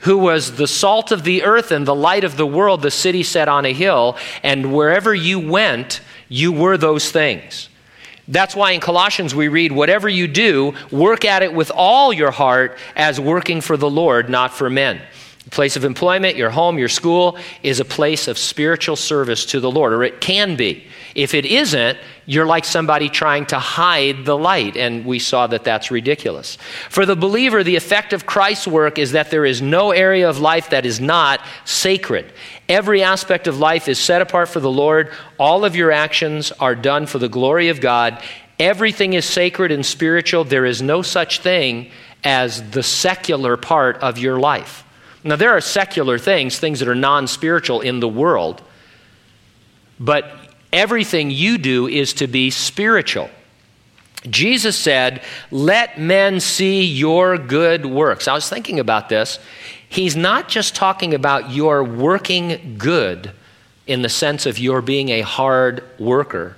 who 0.00 0.18
was 0.18 0.56
the 0.56 0.68
salt 0.68 1.10
of 1.10 1.24
the 1.24 1.42
earth 1.42 1.72
and 1.72 1.86
the 1.86 1.94
light 1.94 2.24
of 2.24 2.36
the 2.36 2.46
world, 2.46 2.82
the 2.82 2.90
city 2.90 3.22
set 3.22 3.48
on 3.48 3.64
a 3.64 3.72
hill, 3.72 4.16
and 4.42 4.72
wherever 4.72 5.14
you 5.14 5.40
went, 5.40 6.00
you 6.28 6.52
were 6.52 6.76
those 6.76 7.10
things. 7.10 7.68
That's 8.28 8.54
why 8.54 8.72
in 8.72 8.80
Colossians 8.80 9.34
we 9.34 9.48
read, 9.48 9.72
Whatever 9.72 10.08
you 10.08 10.28
do, 10.28 10.74
work 10.92 11.24
at 11.24 11.42
it 11.42 11.52
with 11.52 11.72
all 11.74 12.12
your 12.12 12.30
heart 12.30 12.76
as 12.94 13.18
working 13.18 13.60
for 13.60 13.76
the 13.76 13.90
Lord, 13.90 14.28
not 14.28 14.52
for 14.52 14.68
men. 14.68 15.00
The 15.48 15.54
place 15.54 15.76
of 15.76 15.84
employment, 15.86 16.36
your 16.36 16.50
home, 16.50 16.78
your 16.78 16.90
school, 16.90 17.38
is 17.62 17.80
a 17.80 17.84
place 17.86 18.28
of 18.28 18.36
spiritual 18.36 18.96
service 18.96 19.46
to 19.46 19.60
the 19.60 19.70
Lord, 19.70 19.94
or 19.94 20.04
it 20.04 20.20
can 20.20 20.56
be. 20.56 20.86
If 21.14 21.32
it 21.32 21.46
isn't, 21.46 21.96
you're 22.26 22.44
like 22.44 22.66
somebody 22.66 23.08
trying 23.08 23.46
to 23.46 23.58
hide 23.58 24.26
the 24.26 24.36
light, 24.36 24.76
and 24.76 25.06
we 25.06 25.18
saw 25.18 25.46
that 25.46 25.64
that's 25.64 25.90
ridiculous. 25.90 26.58
For 26.90 27.06
the 27.06 27.16
believer, 27.16 27.64
the 27.64 27.76
effect 27.76 28.12
of 28.12 28.26
Christ's 28.26 28.66
work 28.66 28.98
is 28.98 29.12
that 29.12 29.30
there 29.30 29.46
is 29.46 29.62
no 29.62 29.90
area 29.90 30.28
of 30.28 30.38
life 30.38 30.68
that 30.68 30.84
is 30.84 31.00
not 31.00 31.40
sacred. 31.64 32.30
Every 32.68 33.02
aspect 33.02 33.46
of 33.46 33.58
life 33.58 33.88
is 33.88 33.98
set 33.98 34.20
apart 34.20 34.50
for 34.50 34.60
the 34.60 34.70
Lord. 34.70 35.10
All 35.38 35.64
of 35.64 35.74
your 35.74 35.90
actions 35.90 36.52
are 36.52 36.74
done 36.74 37.06
for 37.06 37.18
the 37.18 37.30
glory 37.30 37.70
of 37.70 37.80
God. 37.80 38.22
Everything 38.58 39.14
is 39.14 39.24
sacred 39.24 39.72
and 39.72 39.86
spiritual. 39.86 40.44
There 40.44 40.66
is 40.66 40.82
no 40.82 41.00
such 41.00 41.40
thing 41.40 41.90
as 42.22 42.70
the 42.72 42.82
secular 42.82 43.56
part 43.56 43.96
of 44.02 44.18
your 44.18 44.38
life. 44.38 44.84
Now, 45.24 45.36
there 45.36 45.50
are 45.50 45.60
secular 45.60 46.18
things, 46.18 46.58
things 46.58 46.80
that 46.80 46.88
are 46.88 46.94
non 46.94 47.26
spiritual 47.26 47.80
in 47.80 48.00
the 48.00 48.08
world, 48.08 48.62
but 49.98 50.32
everything 50.72 51.30
you 51.30 51.58
do 51.58 51.88
is 51.88 52.12
to 52.14 52.26
be 52.26 52.50
spiritual. 52.50 53.30
Jesus 54.28 54.76
said, 54.76 55.22
Let 55.50 55.98
men 55.98 56.40
see 56.40 56.84
your 56.84 57.38
good 57.38 57.86
works. 57.86 58.28
I 58.28 58.34
was 58.34 58.48
thinking 58.48 58.80
about 58.80 59.08
this. 59.08 59.38
He's 59.88 60.16
not 60.16 60.48
just 60.48 60.74
talking 60.74 61.14
about 61.14 61.50
your 61.50 61.82
working 61.82 62.76
good 62.78 63.32
in 63.86 64.02
the 64.02 64.08
sense 64.08 64.44
of 64.44 64.58
your 64.58 64.82
being 64.82 65.08
a 65.08 65.22
hard 65.22 65.82
worker. 65.98 66.56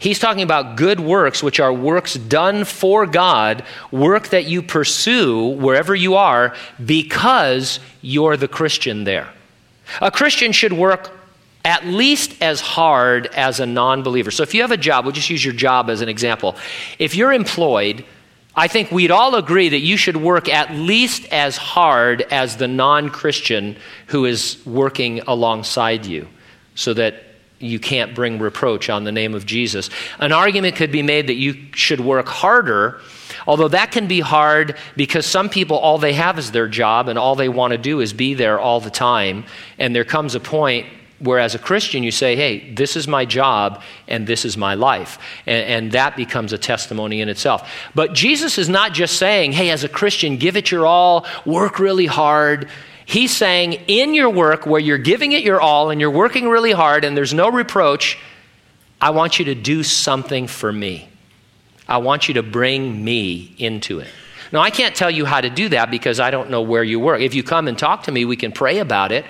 He's 0.00 0.18
talking 0.18 0.42
about 0.42 0.76
good 0.76 0.98
works, 0.98 1.42
which 1.42 1.60
are 1.60 1.72
works 1.72 2.14
done 2.14 2.64
for 2.64 3.06
God, 3.06 3.62
work 3.92 4.28
that 4.28 4.46
you 4.46 4.62
pursue 4.62 5.48
wherever 5.48 5.94
you 5.94 6.14
are 6.14 6.56
because 6.84 7.78
you're 8.00 8.38
the 8.38 8.48
Christian 8.48 9.04
there. 9.04 9.28
A 10.00 10.10
Christian 10.10 10.52
should 10.52 10.72
work 10.72 11.10
at 11.66 11.84
least 11.84 12.40
as 12.40 12.62
hard 12.62 13.26
as 13.26 13.60
a 13.60 13.66
non 13.66 14.02
believer. 14.02 14.30
So 14.30 14.42
if 14.42 14.54
you 14.54 14.62
have 14.62 14.70
a 14.70 14.78
job, 14.78 15.04
we'll 15.04 15.12
just 15.12 15.28
use 15.28 15.44
your 15.44 15.52
job 15.52 15.90
as 15.90 16.00
an 16.00 16.08
example. 16.08 16.56
If 16.98 17.14
you're 17.14 17.34
employed, 17.34 18.02
I 18.56 18.68
think 18.68 18.90
we'd 18.90 19.10
all 19.10 19.34
agree 19.34 19.68
that 19.68 19.80
you 19.80 19.98
should 19.98 20.16
work 20.16 20.48
at 20.48 20.72
least 20.72 21.26
as 21.30 21.58
hard 21.58 22.22
as 22.30 22.56
the 22.56 22.68
non 22.68 23.10
Christian 23.10 23.76
who 24.06 24.24
is 24.24 24.64
working 24.64 25.20
alongside 25.26 26.06
you 26.06 26.26
so 26.74 26.94
that 26.94 27.22
you 27.60 27.78
can't 27.78 28.14
bring 28.14 28.38
reproach 28.38 28.88
on 28.88 29.04
the 29.04 29.12
name 29.12 29.34
of 29.34 29.46
Jesus. 29.46 29.90
An 30.18 30.32
argument 30.32 30.76
could 30.76 30.90
be 30.90 31.02
made 31.02 31.26
that 31.26 31.34
you 31.34 31.54
should 31.72 32.00
work 32.00 32.26
harder, 32.26 33.00
although 33.46 33.68
that 33.68 33.92
can 33.92 34.06
be 34.06 34.20
hard 34.20 34.76
because 34.96 35.26
some 35.26 35.50
people, 35.50 35.76
all 35.76 35.98
they 35.98 36.14
have 36.14 36.38
is 36.38 36.50
their 36.50 36.68
job 36.68 37.08
and 37.08 37.18
all 37.18 37.36
they 37.36 37.50
want 37.50 37.72
to 37.72 37.78
do 37.78 38.00
is 38.00 38.12
be 38.12 38.32
there 38.34 38.58
all 38.58 38.80
the 38.80 38.90
time. 38.90 39.44
And 39.78 39.94
there 39.94 40.04
comes 40.04 40.34
a 40.34 40.40
point 40.40 40.86
where, 41.18 41.38
as 41.38 41.54
a 41.54 41.58
Christian, 41.58 42.02
you 42.02 42.10
say, 42.10 42.34
hey, 42.34 42.72
this 42.72 42.96
is 42.96 43.06
my 43.06 43.26
job 43.26 43.82
and 44.08 44.26
this 44.26 44.46
is 44.46 44.56
my 44.56 44.72
life. 44.72 45.18
And, 45.44 45.84
and, 45.84 45.92
that 45.92 46.16
becomes 46.16 46.54
a 46.54 46.58
testimony 46.58 47.20
in 47.20 47.28
itself. 47.28 47.70
But 47.94 48.14
Jesus 48.14 48.56
is 48.56 48.70
not 48.70 48.94
just 48.94 49.18
saying, 49.18 49.52
hey, 49.52 49.68
as 49.68 49.84
a 49.84 49.88
Christian, 49.88 50.38
give 50.38 50.56
it 50.56 50.70
your 50.70 50.86
all, 50.86 51.26
work 51.44 51.78
really 51.78 52.06
hard. 52.06 52.70
He's 53.10 53.36
saying, 53.36 53.72
in 53.88 54.14
your 54.14 54.30
work 54.30 54.66
where 54.66 54.80
you're 54.80 54.96
giving 54.96 55.32
it 55.32 55.42
your 55.42 55.60
all 55.60 55.90
and 55.90 56.00
you're 56.00 56.12
working 56.12 56.48
really 56.48 56.70
hard 56.70 57.04
and 57.04 57.16
there's 57.16 57.34
no 57.34 57.50
reproach, 57.50 58.16
I 59.00 59.10
want 59.10 59.40
you 59.40 59.46
to 59.46 59.56
do 59.56 59.82
something 59.82 60.46
for 60.46 60.72
me. 60.72 61.08
I 61.88 61.98
want 61.98 62.28
you 62.28 62.34
to 62.34 62.44
bring 62.44 63.04
me 63.04 63.52
into 63.58 63.98
it. 63.98 64.06
Now, 64.52 64.60
I 64.60 64.70
can't 64.70 64.94
tell 64.94 65.10
you 65.10 65.24
how 65.24 65.40
to 65.40 65.50
do 65.50 65.70
that 65.70 65.90
because 65.90 66.20
I 66.20 66.30
don't 66.30 66.50
know 66.50 66.62
where 66.62 66.84
you 66.84 67.00
work. 67.00 67.20
If 67.20 67.34
you 67.34 67.42
come 67.42 67.66
and 67.66 67.76
talk 67.76 68.04
to 68.04 68.12
me, 68.12 68.24
we 68.26 68.36
can 68.36 68.52
pray 68.52 68.78
about 68.78 69.10
it. 69.10 69.24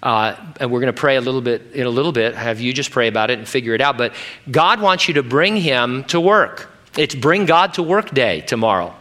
Uh, 0.00 0.36
and 0.60 0.70
we're 0.70 0.80
going 0.80 0.94
to 0.94 1.00
pray 1.00 1.16
a 1.16 1.20
little 1.20 1.40
bit 1.40 1.72
in 1.72 1.86
a 1.88 1.90
little 1.90 2.12
bit, 2.12 2.36
have 2.36 2.60
you 2.60 2.72
just 2.72 2.92
pray 2.92 3.08
about 3.08 3.30
it 3.30 3.40
and 3.40 3.48
figure 3.48 3.74
it 3.74 3.80
out. 3.80 3.98
But 3.98 4.14
God 4.48 4.80
wants 4.80 5.08
you 5.08 5.14
to 5.14 5.24
bring 5.24 5.56
Him 5.56 6.04
to 6.04 6.20
work. 6.20 6.70
It's 6.96 7.16
bring 7.16 7.46
God 7.46 7.74
to 7.74 7.82
work 7.82 8.10
day 8.14 8.42
tomorrow 8.42 8.94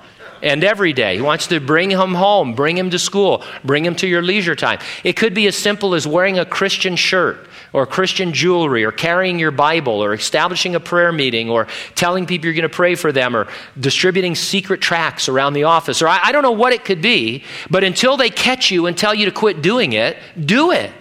and 0.44 0.64
every 0.64 0.94
day. 0.94 1.16
He 1.16 1.22
wants 1.22 1.48
to 1.48 1.60
bring 1.60 1.90
him 1.90 2.14
home, 2.14 2.54
bring 2.54 2.78
him 2.78 2.92
to 2.92 3.00
school, 3.00 3.44
bring 3.64 3.84
him 3.84 3.96
to 3.96 4.08
your 4.08 4.22
leisure 4.22 4.56
time. 4.56 4.80
It 5.04 5.14
could 5.14 5.34
be 5.34 5.48
as 5.48 5.56
simple 5.56 5.96
as 5.96 6.06
wearing 6.06 6.38
a 6.38 6.46
Christian 6.46 6.96
shirt 6.96 7.48
or 7.72 7.88
Christian 7.88 8.34
jewelry 8.34 8.84
or 8.84 8.92
carrying 8.92 9.40
your 9.40 9.52
Bible 9.52 10.04
or 10.04 10.14
establishing 10.14 10.76
a 10.76 10.80
prayer 10.80 11.12
meeting 11.12 11.50
or 11.50 11.68
telling 11.96 12.28
people 12.28 12.46
you're 12.46 12.54
going 12.54 12.64
to 12.64 12.70
pray 12.70 12.94
for 12.96 13.12
them 13.12 13.36
or 13.36 13.48
distributing 13.80 14.36
secret 14.36 14.82
tracts 14.82 15.28
around 15.28 15.54
the 15.54 15.64
office 15.64 16.02
or 16.02 16.08
I, 16.08 16.20
I 16.26 16.32
don't 16.32 16.44
know 16.44 16.52
what 16.52 16.74
it 16.74 16.86
could 16.86 17.02
be, 17.02 17.44
but 17.72 17.84
until 17.84 18.18
they 18.18 18.30
catch 18.30 18.70
you 18.70 18.86
and 18.86 18.98
tell 18.98 19.16
you 19.16 19.26
to 19.26 19.32
quit 19.32 19.62
doing 19.62 19.94
it, 19.94 20.18
do 20.46 20.72
it. 20.72 20.92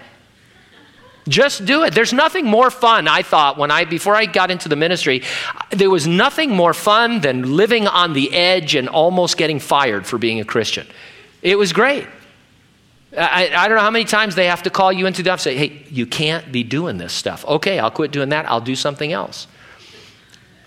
Just 1.29 1.65
do 1.65 1.85
it. 1.85 1.95
There's 1.95 2.13
nothing 2.13 2.47
more 2.47 2.71
fun, 2.71 3.07
I 3.07 3.23
thought, 3.23 3.57
when 3.57 3.71
I 3.71 3.85
before 3.85 4.17
I 4.17 4.27
got 4.27 4.51
into 4.51 4.69
the 4.69 4.77
ministry, 4.77 5.23
there 5.71 5.91
was 5.91 6.07
nothing 6.07 6.51
more 6.51 6.75
fun 6.75 7.21
than 7.21 7.57
living 7.57 7.87
on 7.87 8.13
the 8.13 8.33
edge 8.35 8.75
and 8.75 8.89
almost 8.89 9.37
getting 9.37 9.61
fired 9.61 10.05
for 10.05 10.19
being 10.19 10.41
a 10.41 10.45
Christian. 10.45 10.87
It 11.41 11.57
was 11.57 11.73
great. 11.73 12.07
I, 13.17 13.53
I, 13.55 13.69
don't 13.69 13.77
know 13.77 13.83
how 13.83 13.91
many 13.91 14.07
times 14.07 14.35
they 14.35 14.47
have 14.47 14.63
to 14.63 14.71
call 14.71 14.91
you 14.91 15.07
into 15.07 15.23
the 15.23 15.31
office 15.31 15.47
and 15.47 15.59
say, 15.59 15.69
hey, 15.69 15.87
you 15.91 16.07
can't 16.07 16.51
be 16.51 16.63
doing 16.63 16.97
this 16.97 17.13
stuff. 17.13 17.45
Okay, 17.45 17.79
I'll 17.79 17.91
quit 17.91 18.11
doing 18.11 18.31
that. 18.31 18.49
I'll 18.49 18.61
do 18.61 18.75
something 18.75 19.13
else. 19.13 19.47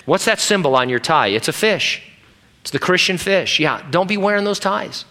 What's 0.06 0.26
that 0.26 0.40
symbol 0.40 0.76
on 0.76 0.88
your 0.88 1.00
tie? 1.00 1.28
It's 1.28 1.48
a 1.48 1.54
fish. 1.54 2.04
It's 2.62 2.70
the 2.70 2.80
Christian 2.80 3.18
fish. 3.18 3.60
Yeah, 3.60 3.84
don't 3.90 4.08
be 4.08 4.18
wearing 4.18 4.44
those 4.44 4.60
ties. 4.60 5.06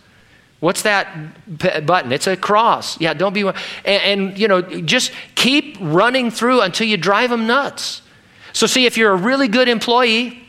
What's 0.64 0.80
that 0.82 1.84
button? 1.84 2.10
It's 2.10 2.26
a 2.26 2.38
cross. 2.38 2.98
Yeah, 2.98 3.12
don't 3.12 3.34
be. 3.34 3.42
And, 3.42 3.54
and, 3.84 4.38
you 4.38 4.48
know, 4.48 4.62
just 4.62 5.12
keep 5.34 5.76
running 5.78 6.30
through 6.30 6.62
until 6.62 6.86
you 6.86 6.96
drive 6.96 7.28
them 7.28 7.46
nuts. 7.46 8.00
So, 8.54 8.66
see, 8.66 8.86
if 8.86 8.96
you're 8.96 9.12
a 9.12 9.16
really 9.16 9.46
good 9.46 9.68
employee, 9.68 10.42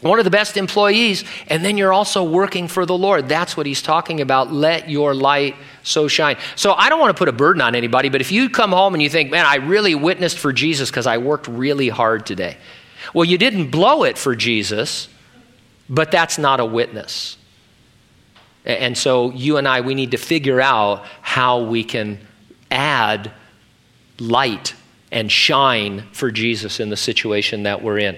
one 0.00 0.18
of 0.18 0.24
the 0.24 0.30
best 0.32 0.56
employees, 0.56 1.22
and 1.46 1.64
then 1.64 1.78
you're 1.78 1.92
also 1.92 2.24
working 2.24 2.66
for 2.66 2.84
the 2.84 2.98
Lord. 2.98 3.28
That's 3.28 3.56
what 3.56 3.64
he's 3.64 3.80
talking 3.80 4.20
about. 4.20 4.52
Let 4.52 4.90
your 4.90 5.14
light 5.14 5.54
so 5.84 6.08
shine. 6.08 6.36
So 6.56 6.72
I 6.72 6.88
don't 6.88 6.98
want 6.98 7.16
to 7.16 7.18
put 7.18 7.28
a 7.28 7.32
burden 7.32 7.62
on 7.62 7.76
anybody, 7.76 8.08
but 8.08 8.20
if 8.20 8.32
you 8.32 8.50
come 8.50 8.72
home 8.72 8.94
and 8.94 9.02
you 9.04 9.08
think, 9.08 9.30
man, 9.30 9.46
I 9.46 9.56
really 9.56 9.94
witnessed 9.94 10.36
for 10.36 10.52
Jesus 10.52 10.90
because 10.90 11.06
I 11.06 11.18
worked 11.18 11.46
really 11.46 11.90
hard 11.90 12.26
today. 12.26 12.56
Well, 13.14 13.24
you 13.24 13.38
didn't 13.38 13.70
blow 13.70 14.02
it 14.02 14.18
for 14.18 14.34
Jesus, 14.34 15.08
but 15.88 16.10
that's 16.10 16.38
not 16.38 16.58
a 16.58 16.64
witness. 16.64 17.36
And 18.64 18.96
so 18.96 19.30
you 19.32 19.56
and 19.58 19.68
I, 19.68 19.82
we 19.82 19.94
need 19.94 20.12
to 20.12 20.16
figure 20.16 20.60
out 20.60 21.04
how 21.20 21.64
we 21.64 21.84
can 21.84 22.18
add 22.70 23.30
light 24.18 24.74
and 25.12 25.30
shine 25.30 26.04
for 26.12 26.30
Jesus 26.30 26.80
in 26.80 26.90
the 26.90 26.96
situation 26.96 27.64
that 27.64 27.82
we're 27.82 27.98
in. 27.98 28.16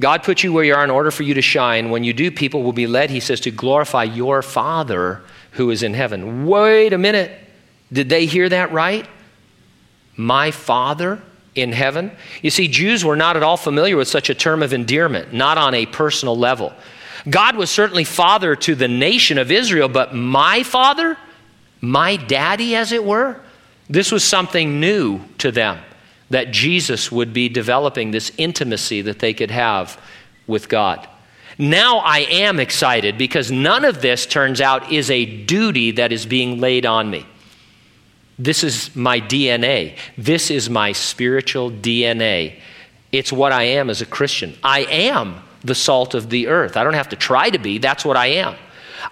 God 0.00 0.22
put 0.22 0.42
you 0.42 0.52
where 0.52 0.64
you 0.64 0.74
are 0.74 0.82
in 0.82 0.90
order 0.90 1.10
for 1.10 1.22
you 1.22 1.34
to 1.34 1.42
shine. 1.42 1.90
When 1.90 2.04
you 2.04 2.14
do, 2.14 2.30
people 2.30 2.62
will 2.62 2.72
be 2.72 2.86
led, 2.86 3.10
he 3.10 3.20
says, 3.20 3.40
to 3.40 3.50
glorify 3.50 4.04
your 4.04 4.40
Father 4.40 5.22
who 5.52 5.70
is 5.70 5.82
in 5.82 5.92
heaven. 5.92 6.46
Wait 6.46 6.94
a 6.94 6.98
minute. 6.98 7.38
Did 7.92 8.08
they 8.08 8.24
hear 8.24 8.48
that 8.48 8.72
right? 8.72 9.06
My 10.16 10.50
Father 10.50 11.20
in 11.54 11.72
heaven? 11.72 12.12
You 12.40 12.50
see, 12.50 12.66
Jews 12.66 13.04
were 13.04 13.16
not 13.16 13.36
at 13.36 13.42
all 13.42 13.58
familiar 13.58 13.96
with 13.96 14.08
such 14.08 14.30
a 14.30 14.34
term 14.34 14.62
of 14.62 14.72
endearment, 14.72 15.34
not 15.34 15.58
on 15.58 15.74
a 15.74 15.84
personal 15.84 16.36
level. 16.36 16.72
God 17.28 17.56
was 17.56 17.70
certainly 17.70 18.04
father 18.04 18.56
to 18.56 18.74
the 18.74 18.88
nation 18.88 19.38
of 19.38 19.50
Israel, 19.50 19.88
but 19.88 20.14
my 20.14 20.62
father, 20.62 21.16
my 21.80 22.16
daddy, 22.16 22.74
as 22.74 22.92
it 22.92 23.04
were, 23.04 23.40
this 23.88 24.12
was 24.12 24.24
something 24.24 24.80
new 24.80 25.20
to 25.38 25.50
them 25.50 25.78
that 26.30 26.52
Jesus 26.52 27.10
would 27.10 27.32
be 27.32 27.48
developing 27.48 28.10
this 28.10 28.32
intimacy 28.38 29.02
that 29.02 29.18
they 29.18 29.34
could 29.34 29.50
have 29.50 30.00
with 30.46 30.68
God. 30.68 31.08
Now 31.58 31.98
I 31.98 32.20
am 32.20 32.58
excited 32.60 33.18
because 33.18 33.50
none 33.50 33.84
of 33.84 34.00
this 34.00 34.24
turns 34.26 34.60
out 34.60 34.90
is 34.92 35.10
a 35.10 35.26
duty 35.26 35.90
that 35.92 36.12
is 36.12 36.24
being 36.24 36.60
laid 36.60 36.86
on 36.86 37.10
me. 37.10 37.26
This 38.38 38.64
is 38.64 38.94
my 38.96 39.20
DNA. 39.20 39.98
This 40.16 40.50
is 40.50 40.70
my 40.70 40.92
spiritual 40.92 41.70
DNA. 41.70 42.58
It's 43.12 43.32
what 43.32 43.52
I 43.52 43.64
am 43.64 43.90
as 43.90 44.00
a 44.00 44.06
Christian. 44.06 44.56
I 44.62 44.84
am 44.84 45.42
the 45.62 45.74
salt 45.74 46.14
of 46.14 46.30
the 46.30 46.48
earth. 46.48 46.76
I 46.76 46.84
don't 46.84 46.94
have 46.94 47.10
to 47.10 47.16
try 47.16 47.50
to 47.50 47.58
be, 47.58 47.78
that's 47.78 48.04
what 48.04 48.16
I 48.16 48.26
am. 48.26 48.56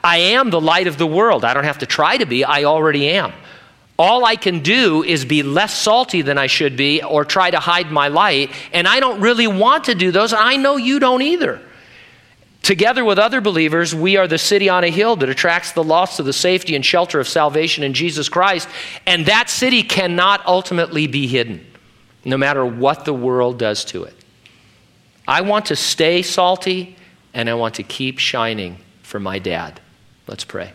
I 0.03 0.19
am 0.19 0.51
the 0.51 0.61
light 0.61 0.87
of 0.87 0.99
the 0.99 1.07
world. 1.07 1.45
I 1.45 1.55
don't 1.55 1.65
have 1.65 1.79
to 1.79 1.87
try 1.87 2.17
to 2.17 2.27
be, 2.27 2.45
I 2.45 2.65
already 2.65 3.09
am. 3.09 3.33
All 3.99 4.25
I 4.25 4.37
can 4.37 4.61
do 4.61 5.03
is 5.03 5.25
be 5.25 5.43
less 5.43 5.75
salty 5.77 6.23
than 6.23 6.39
I 6.39 6.47
should 6.47 6.77
be 6.77 7.03
or 7.03 7.25
try 7.25 7.51
to 7.51 7.59
hide 7.59 7.91
my 7.91 8.09
light. 8.09 8.53
And 8.73 8.87
I 8.87 9.01
don't 9.01 9.21
really 9.21 9.49
want 9.49 9.85
to 9.85 9.95
do 9.95 10.13
those. 10.13 10.33
I 10.33 10.57
know 10.57 10.77
you 10.77 11.01
don't 11.01 11.23
either. 11.23 11.61
Together 12.63 13.05
with 13.05 13.19
other 13.19 13.41
believers, 13.41 13.95
we 13.95 14.17
are 14.17 14.29
the 14.29 14.39
city 14.39 14.69
on 14.69 14.85
a 14.85 14.91
hill 14.91 15.17
that 15.17 15.29
attracts 15.29 15.73
the 15.73 15.83
lost 15.83 16.19
to 16.19 16.23
the 16.23 16.33
safety 16.33 16.77
and 16.77 16.85
shelter 16.85 17.19
of 17.19 17.27
salvation 17.27 17.83
in 17.83 17.93
Jesus 17.93 18.29
Christ. 18.29 18.69
And 19.07 19.27
that 19.27 19.51
city 19.51 19.83
cannot 19.83 20.47
ultimately 20.47 21.07
be 21.07 21.27
hidden, 21.27 21.67
no 22.25 22.37
matter 22.37 22.65
what 22.65 23.05
the 23.05 23.15
world 23.15 23.59
does 23.59 23.85
to 23.87 24.05
it. 24.05 24.15
I 25.29 25.43
want 25.43 25.67
to 25.67 25.77
stay 25.77 26.23
salty 26.23 26.97
and 27.35 27.51
I 27.51 27.55
want 27.55 27.75
to 27.75 27.83
keep 27.83 28.19
shining 28.19 28.79
for 29.03 29.21
my 29.21 29.39
dad. 29.39 29.81
Let's 30.27 30.45
pray. 30.45 30.73